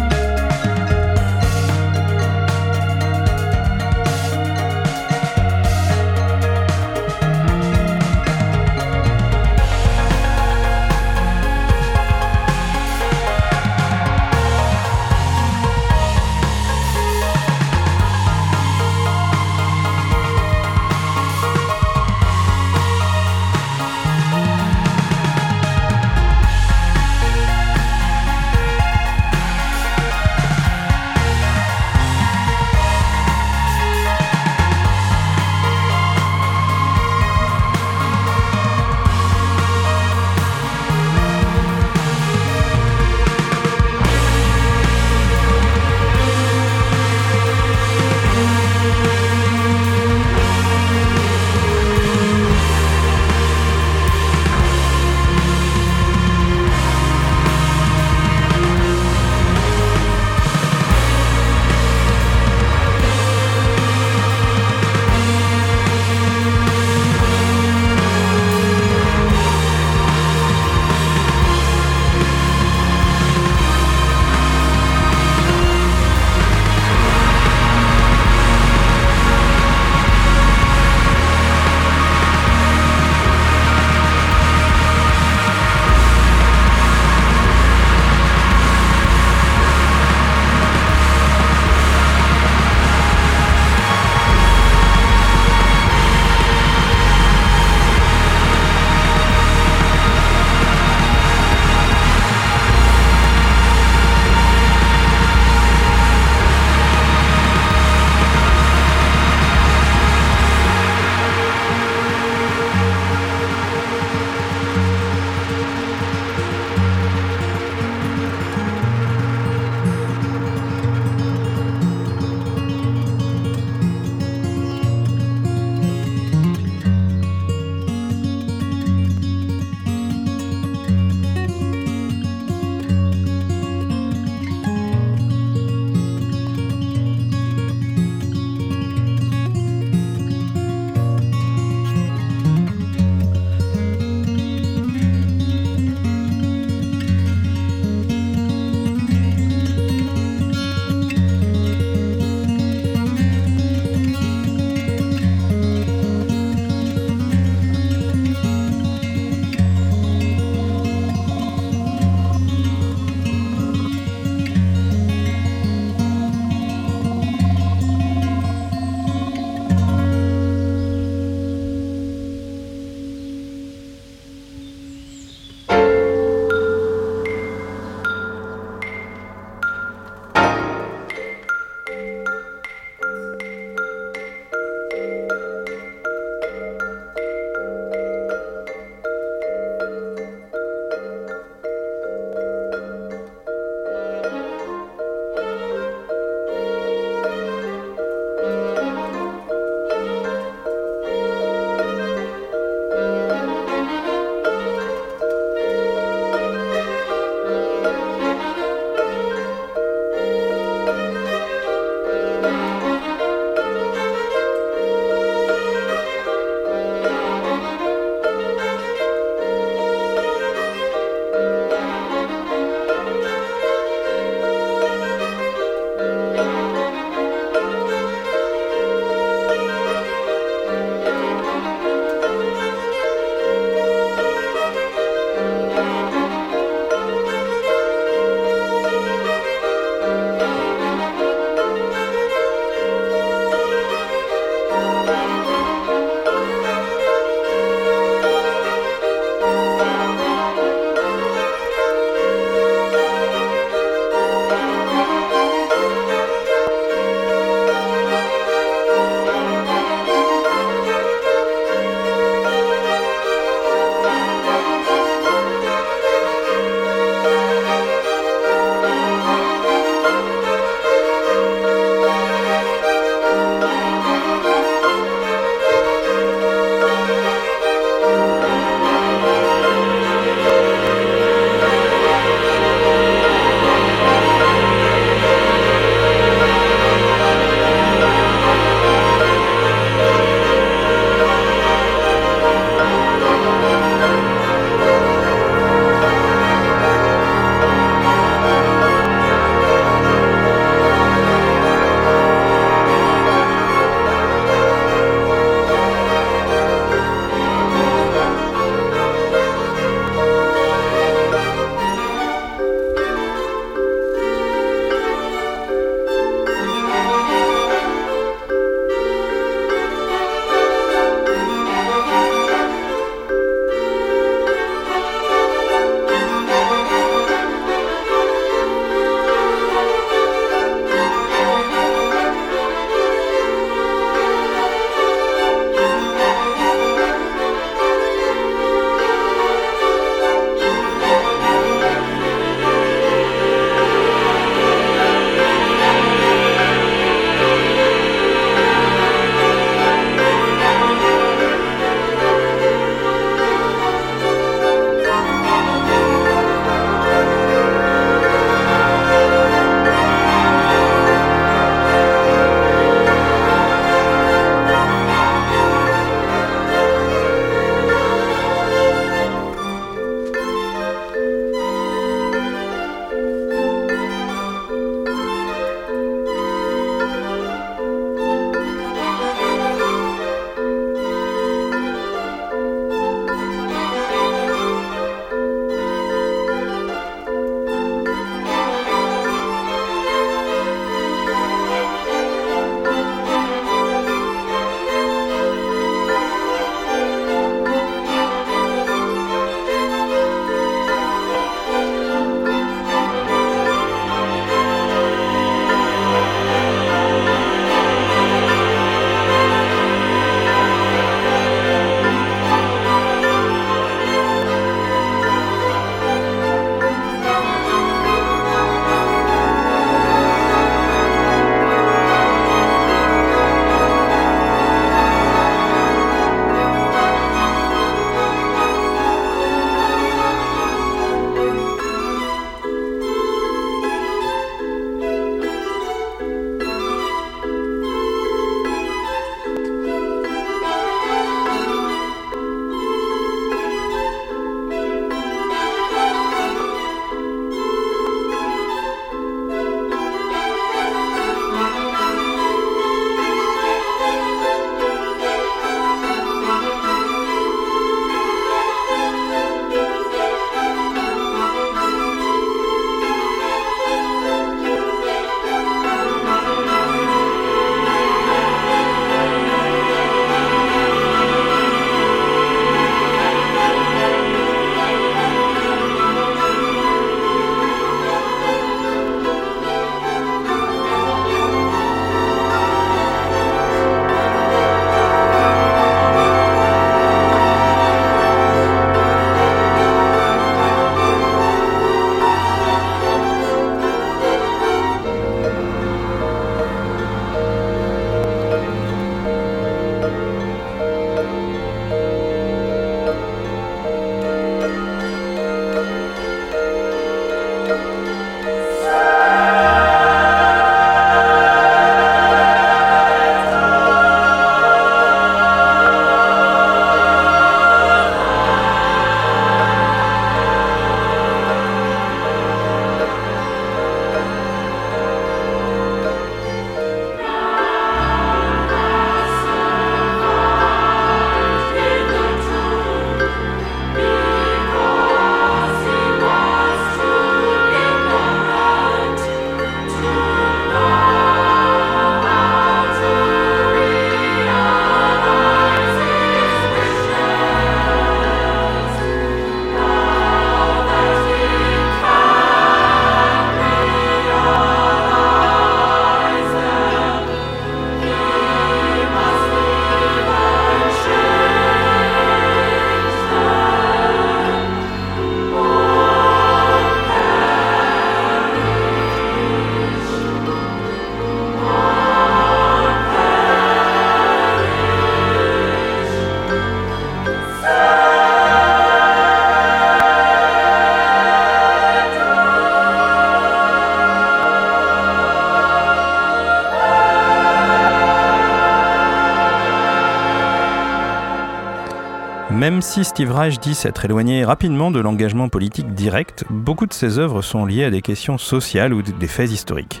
Même 592.78 592.82
si 592.84 593.02
Steve 593.02 593.32
Reich 593.32 593.58
dit 593.58 593.74
s'être 593.74 594.04
éloigné 594.04 594.44
rapidement 594.44 594.92
de 594.92 595.00
l'engagement 595.00 595.48
politique 595.48 595.94
direct, 595.94 596.44
beaucoup 596.48 596.86
de 596.86 596.92
ses 596.92 597.18
œuvres 597.18 597.42
sont 597.42 597.66
liées 597.66 597.82
à 597.82 597.90
des 597.90 598.02
questions 598.02 598.38
sociales 598.38 598.94
ou 598.94 599.02
des 599.02 599.26
faits 599.26 599.50
historiques. 599.50 600.00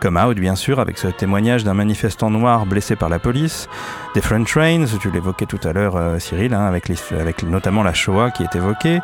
Comme 0.00 0.16
Out, 0.16 0.38
bien 0.38 0.56
sûr, 0.56 0.80
avec 0.80 0.96
ce 0.96 1.08
témoignage 1.08 1.62
d'un 1.62 1.74
manifestant 1.74 2.30
noir 2.30 2.64
blessé 2.64 2.96
par 2.96 3.10
la 3.10 3.18
police. 3.18 3.68
Different 4.14 4.46
Trains, 4.46 4.86
tu 4.98 5.10
l'évoquais 5.10 5.44
tout 5.44 5.60
à 5.62 5.74
l'heure, 5.74 5.96
euh, 5.96 6.18
Cyril, 6.18 6.54
hein, 6.54 6.64
avec, 6.64 7.42
notamment 7.42 7.82
la 7.82 7.92
Shoah 7.92 8.30
qui 8.30 8.44
est 8.44 8.56
évoquée. 8.56 9.00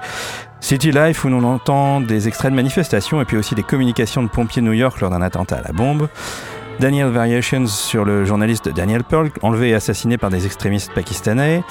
City 0.61 0.91
Life, 0.91 1.23
où 1.27 1.29
l'on 1.29 1.45
entend 1.45 2.01
des 2.01 2.29
extraits 2.29 2.51
de 2.51 2.57
manifestations 2.57 3.21
et 3.21 3.27
puis 3.27 3.37
aussi 3.37 3.55
des 3.55 3.63
communications 3.63 4.23
de 4.23 4.29
pompiers 4.29 4.63
New 4.63 4.73
York 4.73 4.99
lors 5.03 5.11
d'un 5.11 5.21
attentat 5.21 5.57
à 5.57 5.63
la 5.63 5.73
bombe. 5.73 6.09
Daniel 6.83 7.11
Variations 7.11 7.69
sur 7.69 8.05
le 8.05 8.25
journaliste 8.25 8.69
Daniel 8.69 9.05
Pearl, 9.05 9.31
enlevé 9.43 9.69
et 9.69 9.75
assassiné 9.75 10.19
par 10.19 10.31
des 10.31 10.47
extrémistes 10.47 10.93
pakistanais, 10.93 11.63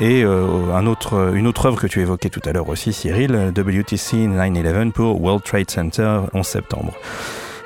et 0.00 0.24
euh, 0.24 0.74
une 1.36 1.46
autre 1.46 1.66
œuvre 1.66 1.80
que 1.80 1.86
tu 1.86 2.00
évoquais 2.00 2.30
tout 2.30 2.40
à 2.44 2.50
l'heure 2.50 2.68
aussi, 2.68 2.92
Cyril, 2.92 3.52
WTC 3.56 4.26
9-11 4.26 4.90
pour 4.90 5.22
World 5.22 5.44
Trade 5.44 5.70
Center 5.70 6.22
11 6.34 6.44
septembre. 6.44 6.94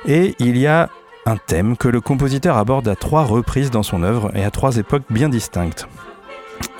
Et 0.05 0.35
il 0.37 0.59
y 0.59 0.67
a 0.67 0.89
un 1.25 1.37
thème 1.37 1.75
que 1.75 1.87
le 1.87 2.01
compositeur 2.01 2.55
aborde 2.55 2.87
à 2.87 2.95
trois 2.95 3.23
reprises 3.23 3.71
dans 3.71 3.81
son 3.81 4.03
œuvre 4.03 4.29
et 4.35 4.43
à 4.43 4.51
trois 4.51 4.77
époques 4.77 5.05
bien 5.09 5.29
distinctes. 5.29 5.87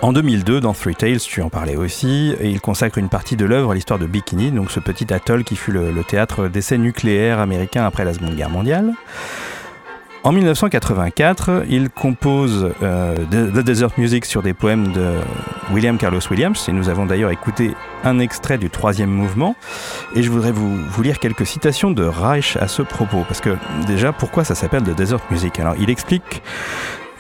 En 0.04 0.14
2002, 0.14 0.62
dans 0.62 0.74
Three 0.74 0.94
Tales, 0.94 1.20
tu 1.20 1.42
en 1.42 1.50
parlais 1.50 1.78
aussi, 1.78 2.36
il 2.44 2.62
consacre 2.62 3.00
une 3.00 3.10
partie 3.10 3.38
de 3.38 3.46
l'œuvre 3.46 3.72
à 3.72 3.74
l'histoire 3.74 3.98
de 3.98 4.06
Bikini, 4.06 4.52
donc 4.52 4.70
ce 4.70 4.80
petit 4.80 5.12
atoll 5.12 5.44
qui 5.44 5.56
fut 5.56 5.72
le, 5.72 5.92
théâtre 6.04 6.48
d'essais 6.48 6.78
nucléaires 6.78 7.40
américains 7.40 7.86
après 7.86 8.06
la 8.06 8.14
Seconde 8.14 8.36
Guerre 8.36 8.52
mondiale. 8.52 8.94
En 10.24 10.32
1984, 10.34 11.64
il 11.68 11.90
compose 11.90 12.70
euh, 12.84 13.16
The 13.32 13.64
Desert 13.64 13.90
Music 13.98 14.26
sur 14.26 14.44
des 14.44 14.54
poèmes 14.54 14.92
de 14.92 15.16
William 15.74 15.98
Carlos 15.98 16.20
Williams, 16.30 16.64
et 16.70 16.72
nous 16.72 16.90
avons 16.90 17.08
d'ailleurs 17.08 17.32
écouté 17.32 17.72
un 18.04 18.20
extrait 18.20 18.60
du 18.60 18.70
troisième 18.70 19.10
mouvement. 19.10 19.56
Et 20.16 20.22
je 20.22 20.30
voudrais 20.30 20.52
vous, 20.52 21.02
lire 21.02 21.18
quelques 21.18 21.48
citations 21.48 21.90
de 21.90 22.04
Reich 22.04 22.56
à 22.58 22.68
ce 22.68 22.84
propos, 22.84 23.24
parce 23.28 23.42
que 23.42 23.58
déjà, 23.88 24.12
pourquoi 24.12 24.44
ça 24.44 24.54
s'appelle 24.54 24.84
The 24.84 24.96
Desert 24.96 25.22
Music? 25.32 25.60
Alors, 25.60 25.74
il 25.80 25.90
explique 25.90 26.44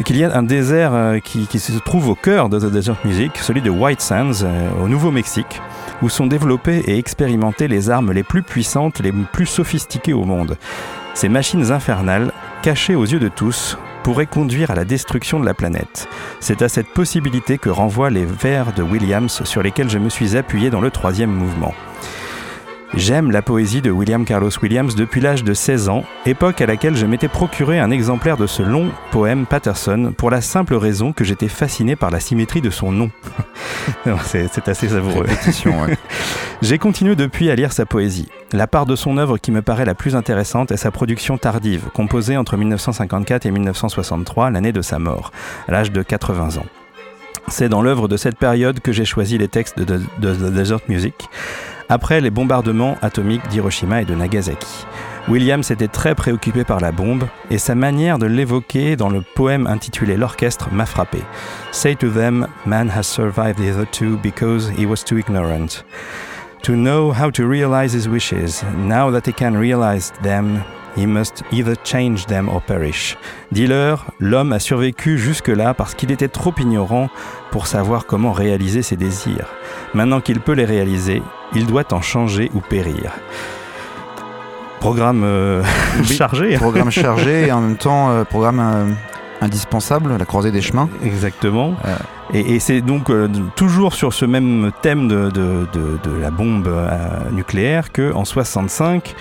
qu'il 0.05 0.17
y 0.17 0.23
a 0.23 0.37
un 0.37 0.43
désert 0.43 0.93
euh, 0.93 1.17
qui, 1.17 1.47
qui, 1.47 1.57
se 1.57 1.77
trouve 1.79 2.07
au 2.07 2.15
cœur 2.15 2.49
de 2.49 2.59
The 2.59 2.71
Desert 2.71 2.97
Music, 3.03 3.31
celui 3.37 3.61
de 3.61 3.71
White 3.71 4.01
Sands, 4.01 4.43
euh, 4.43 4.69
au 4.79 4.87
Nouveau-Mexique, 4.87 5.59
où 6.03 6.09
sont 6.09 6.27
développées 6.27 6.83
et 6.85 6.99
expérimentées 6.99 7.67
les 7.67 7.89
armes 7.89 8.11
les 8.11 8.23
plus 8.23 8.43
puissantes, 8.43 8.99
les 8.99 9.11
plus 9.11 9.47
sophistiquées 9.47 10.13
au 10.13 10.23
monde. 10.23 10.55
Ces 11.13 11.29
machines 11.29 11.71
infernales 11.71 12.31
caché 12.61 12.93
aux 12.93 13.05
yeux 13.05 13.19
de 13.19 13.27
tous, 13.27 13.77
pourrait 14.03 14.27
conduire 14.27 14.71
à 14.71 14.75
la 14.75 14.85
destruction 14.85 15.39
de 15.39 15.45
la 15.45 15.53
planète. 15.53 16.07
C'est 16.39 16.61
à 16.61 16.69
cette 16.69 16.89
possibilité 16.89 17.57
que 17.57 17.69
renvoient 17.69 18.09
les 18.09 18.25
vers 18.25 18.73
de 18.73 18.83
Williams 18.83 19.43
sur 19.43 19.63
lesquels 19.63 19.89
je 19.89 19.97
me 19.97 20.09
suis 20.09 20.37
appuyé 20.37 20.69
dans 20.69 20.81
le 20.81 20.91
troisième 20.91 21.31
mouvement. 21.31 21.73
J'aime 22.93 23.31
la 23.31 23.41
poésie 23.41 23.81
de 23.81 23.89
William 23.89 24.25
Carlos 24.25 24.51
Williams 24.61 24.95
depuis 24.95 25.21
l'âge 25.21 25.45
de 25.45 25.53
16 25.53 25.87
ans, 25.87 26.03
époque 26.25 26.59
à 26.59 26.65
laquelle 26.65 26.97
je 26.97 27.05
m'étais 27.05 27.29
procuré 27.29 27.79
un 27.79 27.89
exemplaire 27.89 28.35
de 28.35 28.47
ce 28.47 28.61
long 28.61 28.91
poème 29.11 29.45
Patterson 29.45 30.13
pour 30.17 30.29
la 30.29 30.41
simple 30.41 30.75
raison 30.75 31.13
que 31.13 31.23
j'étais 31.23 31.47
fasciné 31.47 31.95
par 31.95 32.11
la 32.11 32.19
symétrie 32.19 32.59
de 32.59 32.69
son 32.69 32.91
nom. 32.91 33.09
C'est 34.25 34.67
assez 34.67 34.89
savoureux. 34.89 35.25
J'ai 36.61 36.77
continué 36.79 37.15
depuis 37.15 37.49
à 37.49 37.55
lire 37.55 37.71
sa 37.71 37.85
poésie. 37.85 38.27
La 38.51 38.67
part 38.67 38.85
de 38.85 38.97
son 38.97 39.17
œuvre 39.17 39.37
qui 39.37 39.51
me 39.51 39.61
paraît 39.61 39.85
la 39.85 39.95
plus 39.95 40.15
intéressante 40.17 40.71
est 40.71 40.77
sa 40.77 40.91
production 40.91 41.37
tardive, 41.37 41.85
composée 41.93 42.35
entre 42.35 42.57
1954 42.57 43.45
et 43.45 43.51
1963, 43.51 44.51
l'année 44.51 44.73
de 44.73 44.81
sa 44.81 44.99
mort, 44.99 45.31
à 45.69 45.71
l'âge 45.71 45.93
de 45.93 46.03
80 46.03 46.57
ans. 46.57 46.65
C'est 47.47 47.69
dans 47.69 47.81
l'œuvre 47.81 48.07
de 48.07 48.17
cette 48.17 48.37
période 48.37 48.79
que 48.79 48.91
j'ai 48.91 49.05
choisi 49.05 49.37
les 49.37 49.47
textes 49.47 49.79
de, 49.79 49.97
The 50.21 50.51
Desert 50.53 50.81
Music, 50.87 51.29
après 51.91 52.21
les 52.21 52.29
bombardements 52.29 52.95
atomiques 53.01 53.45
d'Hiroshima 53.49 54.01
et 54.01 54.05
de 54.05 54.15
Nagasaki. 54.15 54.85
Williams 55.27 55.69
était 55.71 55.89
très 55.89 56.15
préoccupé 56.15 56.63
par 56.63 56.79
la 56.79 56.93
bombe 56.93 57.25
et 57.49 57.57
sa 57.57 57.75
manière 57.75 58.17
de 58.17 58.25
l'évoquer 58.25 58.95
dans 58.95 59.09
le 59.09 59.21
poème 59.21 59.67
intitulé 59.67 60.15
L'orchestre 60.15 60.69
m'a 60.71 60.85
frappé. 60.85 61.21
Say 61.73 61.95
to 61.97 62.09
them, 62.09 62.47
man 62.65 62.89
has 62.89 63.03
survived 63.03 63.57
the 63.57 63.69
other 63.69 63.85
two 63.85 64.17
because 64.23 64.71
he 64.71 64.85
was 64.85 65.03
too 65.03 65.17
ignorant. 65.17 65.83
To 66.63 66.77
know 66.77 67.11
how 67.11 67.29
to 67.29 67.45
realize 67.45 67.93
his 67.93 68.07
wishes, 68.07 68.63
now 68.77 69.11
that 69.11 69.27
he 69.27 69.33
can 69.33 69.57
realize 69.57 70.13
them, 70.23 70.63
He 70.97 71.07
must 71.07 71.43
either 71.51 71.75
change 71.83 72.25
them 72.25 72.49
or 72.49 72.61
perish. 72.61 73.17
Dis-leur, 73.51 74.05
l'homme 74.19 74.51
a 74.51 74.59
survécu 74.59 75.17
jusque-là 75.17 75.73
parce 75.73 75.95
qu'il 75.95 76.11
était 76.11 76.27
trop 76.27 76.53
ignorant 76.59 77.09
pour 77.49 77.67
savoir 77.67 78.05
comment 78.05 78.33
réaliser 78.33 78.81
ses 78.81 78.97
désirs. 78.97 79.47
Maintenant 79.93 80.19
qu'il 80.19 80.41
peut 80.41 80.53
les 80.53 80.65
réaliser, 80.65 81.21
il 81.55 81.65
doit 81.65 81.93
en 81.93 82.01
changer 82.01 82.51
ou 82.53 82.59
périr. 82.59 83.13
Programme 84.81 85.23
euh, 85.23 85.63
chargé. 86.03 86.57
Programme 86.57 86.91
chargé 86.91 87.47
et 87.47 87.51
en 87.51 87.61
même 87.61 87.77
temps 87.77 88.09
euh, 88.09 88.23
programme 88.23 88.59
euh, 88.59 88.91
indispensable, 89.39 90.17
la 90.17 90.25
croisée 90.25 90.51
des 90.51 90.61
chemins. 90.61 90.89
Exactement. 91.05 91.75
Et, 92.33 92.59
c'est 92.59 92.81
donc 92.81 93.11
toujours 93.55 93.93
sur 93.93 94.13
ce 94.13 94.25
même 94.25 94.71
thème 94.81 95.07
de, 95.07 95.29
de, 95.29 95.67
de 95.73 96.21
la 96.21 96.31
bombe 96.31 96.69
nucléaire 97.31 97.91
que 97.91 98.13
en 98.13 98.23
65 98.23 99.15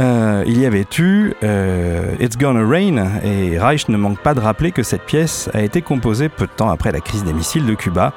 euh, 0.00 0.42
il 0.46 0.60
y 0.60 0.66
avait 0.66 0.86
eu 0.98 1.34
euh, 1.42 2.16
It's 2.20 2.36
Gonna 2.36 2.66
Rain 2.66 3.20
et 3.22 3.58
Reich 3.58 3.88
ne 3.88 3.96
manque 3.96 4.18
pas 4.18 4.34
de 4.34 4.40
rappeler 4.40 4.72
que 4.72 4.82
cette 4.82 5.04
pièce 5.04 5.48
a 5.54 5.62
été 5.62 5.82
composée 5.82 6.28
peu 6.28 6.46
de 6.46 6.52
temps 6.52 6.70
après 6.70 6.90
la 6.90 7.00
crise 7.00 7.22
des 7.24 7.32
missiles 7.32 7.64
de 7.64 7.74
Cuba 7.74 8.12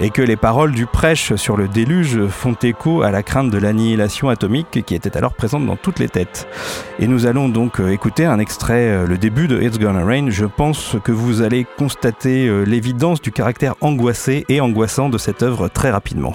et 0.00 0.10
que 0.10 0.22
les 0.22 0.36
paroles 0.36 0.70
du 0.70 0.86
prêche 0.86 1.34
sur 1.34 1.56
le 1.56 1.66
déluge 1.66 2.24
font 2.28 2.54
écho 2.62 3.02
à 3.02 3.10
la 3.10 3.24
crainte 3.24 3.50
de 3.50 3.58
l'annihilation 3.58 4.28
atomique 4.28 4.84
qui 4.86 4.94
était 4.94 5.16
alors 5.16 5.34
présente 5.34 5.66
dans 5.66 5.74
toutes 5.74 5.98
les 5.98 6.08
têtes. 6.08 6.46
Et 7.00 7.08
nous 7.08 7.26
allons 7.26 7.48
donc 7.48 7.80
euh, 7.80 7.90
écouter 7.90 8.24
un 8.24 8.38
extrait, 8.38 9.04
le 9.04 9.18
début 9.18 9.48
de 9.48 9.60
It's 9.60 9.80
Gonna 9.80 10.04
Rain. 10.04 10.30
Je 10.30 10.44
pense 10.44 10.96
que 11.02 11.10
vous 11.10 11.42
allez 11.42 11.66
constater 11.76 12.48
l'évidence 12.64 13.20
du 13.20 13.32
caractère 13.32 13.74
angoissé 13.80 14.44
et 14.48 14.60
angoissant 14.60 15.08
de 15.08 15.18
cette 15.18 15.42
œuvre 15.42 15.66
très 15.66 15.90
rapidement. 15.90 16.34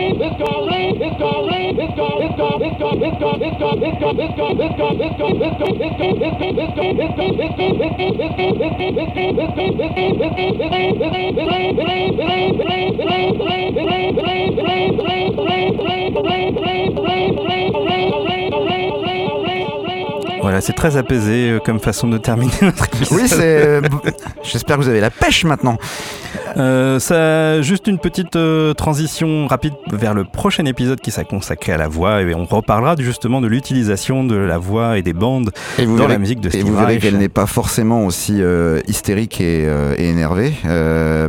voilà, 20.41 20.61
c'est 20.61 20.73
très 20.73 20.97
apaisé 20.97 21.59
comme 21.65 21.79
façon 21.79 22.07
de 22.07 22.17
terminer 22.17 22.51
notre 22.61 22.85
épisode. 22.85 23.17
Oui, 23.17 23.27
c'est. 23.27 23.81
J'espère 24.43 24.77
que 24.77 24.81
vous 24.81 24.89
avez 24.89 24.99
la 25.01 25.09
pêche 25.11 25.43
maintenant. 25.43 25.77
Euh, 26.61 26.99
ça, 26.99 27.61
juste 27.61 27.87
une 27.87 27.97
petite 27.97 28.35
euh, 28.35 28.73
transition 28.73 29.47
rapide 29.47 29.73
vers 29.91 30.13
le 30.13 30.23
prochain 30.23 30.65
épisode 30.65 30.99
qui 31.01 31.09
sera 31.09 31.23
consacré 31.23 31.73
à 31.73 31.77
la 31.77 31.87
voix 31.87 32.21
et 32.21 32.35
on 32.35 32.45
reparlera 32.45 32.95
justement 32.99 33.41
de 33.41 33.47
l'utilisation 33.47 34.23
de 34.23 34.35
la 34.35 34.59
voix 34.59 34.97
et 34.97 35.01
des 35.01 35.13
bandes 35.13 35.51
dans 35.79 36.07
la 36.07 36.19
musique 36.19 36.39
de 36.39 36.49
Steve 36.49 36.61
Et 36.61 36.63
vous 36.63 36.75
verrez 36.75 36.99
qu'elle 36.99 37.17
n'est 37.17 37.29
pas 37.29 37.47
forcément 37.47 38.05
aussi 38.05 38.41
euh, 38.41 38.79
hystérique 38.87 39.41
et, 39.41 39.63
et 39.97 40.09
énervée, 40.09 40.53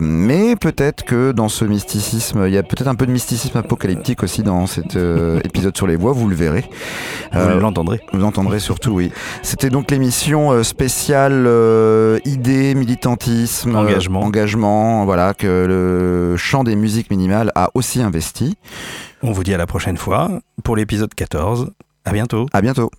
mais 0.00 0.56
peut-être 0.56 1.04
que 1.04 1.32
dans 1.32 1.48
ce 1.48 1.64
mysticisme, 1.64 2.44
il 2.46 2.52
y 2.52 2.58
a 2.58 2.62
peut-être 2.62 2.88
un 2.88 2.94
peu 2.94 3.06
de 3.06 3.12
mysticisme 3.12 3.56
apocalyptique 3.56 4.22
aussi 4.22 4.42
dans 4.42 4.66
cet 4.66 4.98
épisode 5.44 5.76
sur 5.76 5.86
les 5.86 5.96
voix, 5.96 6.12
vous 6.12 6.28
le 6.28 6.36
verrez. 6.36 6.64
Vous 7.32 7.60
l'entendrez. 7.60 8.00
Vous 8.12 8.18
l'entendrez 8.20 8.58
surtout, 8.58 8.90
oui. 8.90 9.12
C'était 9.42 9.70
donc 9.70 9.90
l'émission 9.90 10.62
spéciale 10.62 11.48
idées, 12.24 12.74
militantisme, 12.74 13.76
engagement, 13.76 14.20
engagement 14.20 15.04
voilà, 15.04 15.21
que 15.36 15.66
le 15.68 16.36
chant 16.36 16.64
des 16.64 16.76
musiques 16.76 17.10
minimales 17.10 17.52
a 17.54 17.70
aussi 17.74 18.02
investi. 18.02 18.56
On 19.22 19.32
vous 19.32 19.44
dit 19.44 19.54
à 19.54 19.58
la 19.58 19.66
prochaine 19.66 19.96
fois 19.96 20.40
pour 20.64 20.76
l'épisode 20.76 21.14
14. 21.14 21.70
À 22.04 22.12
bientôt. 22.12 22.46
À 22.52 22.60
bientôt. 22.60 22.90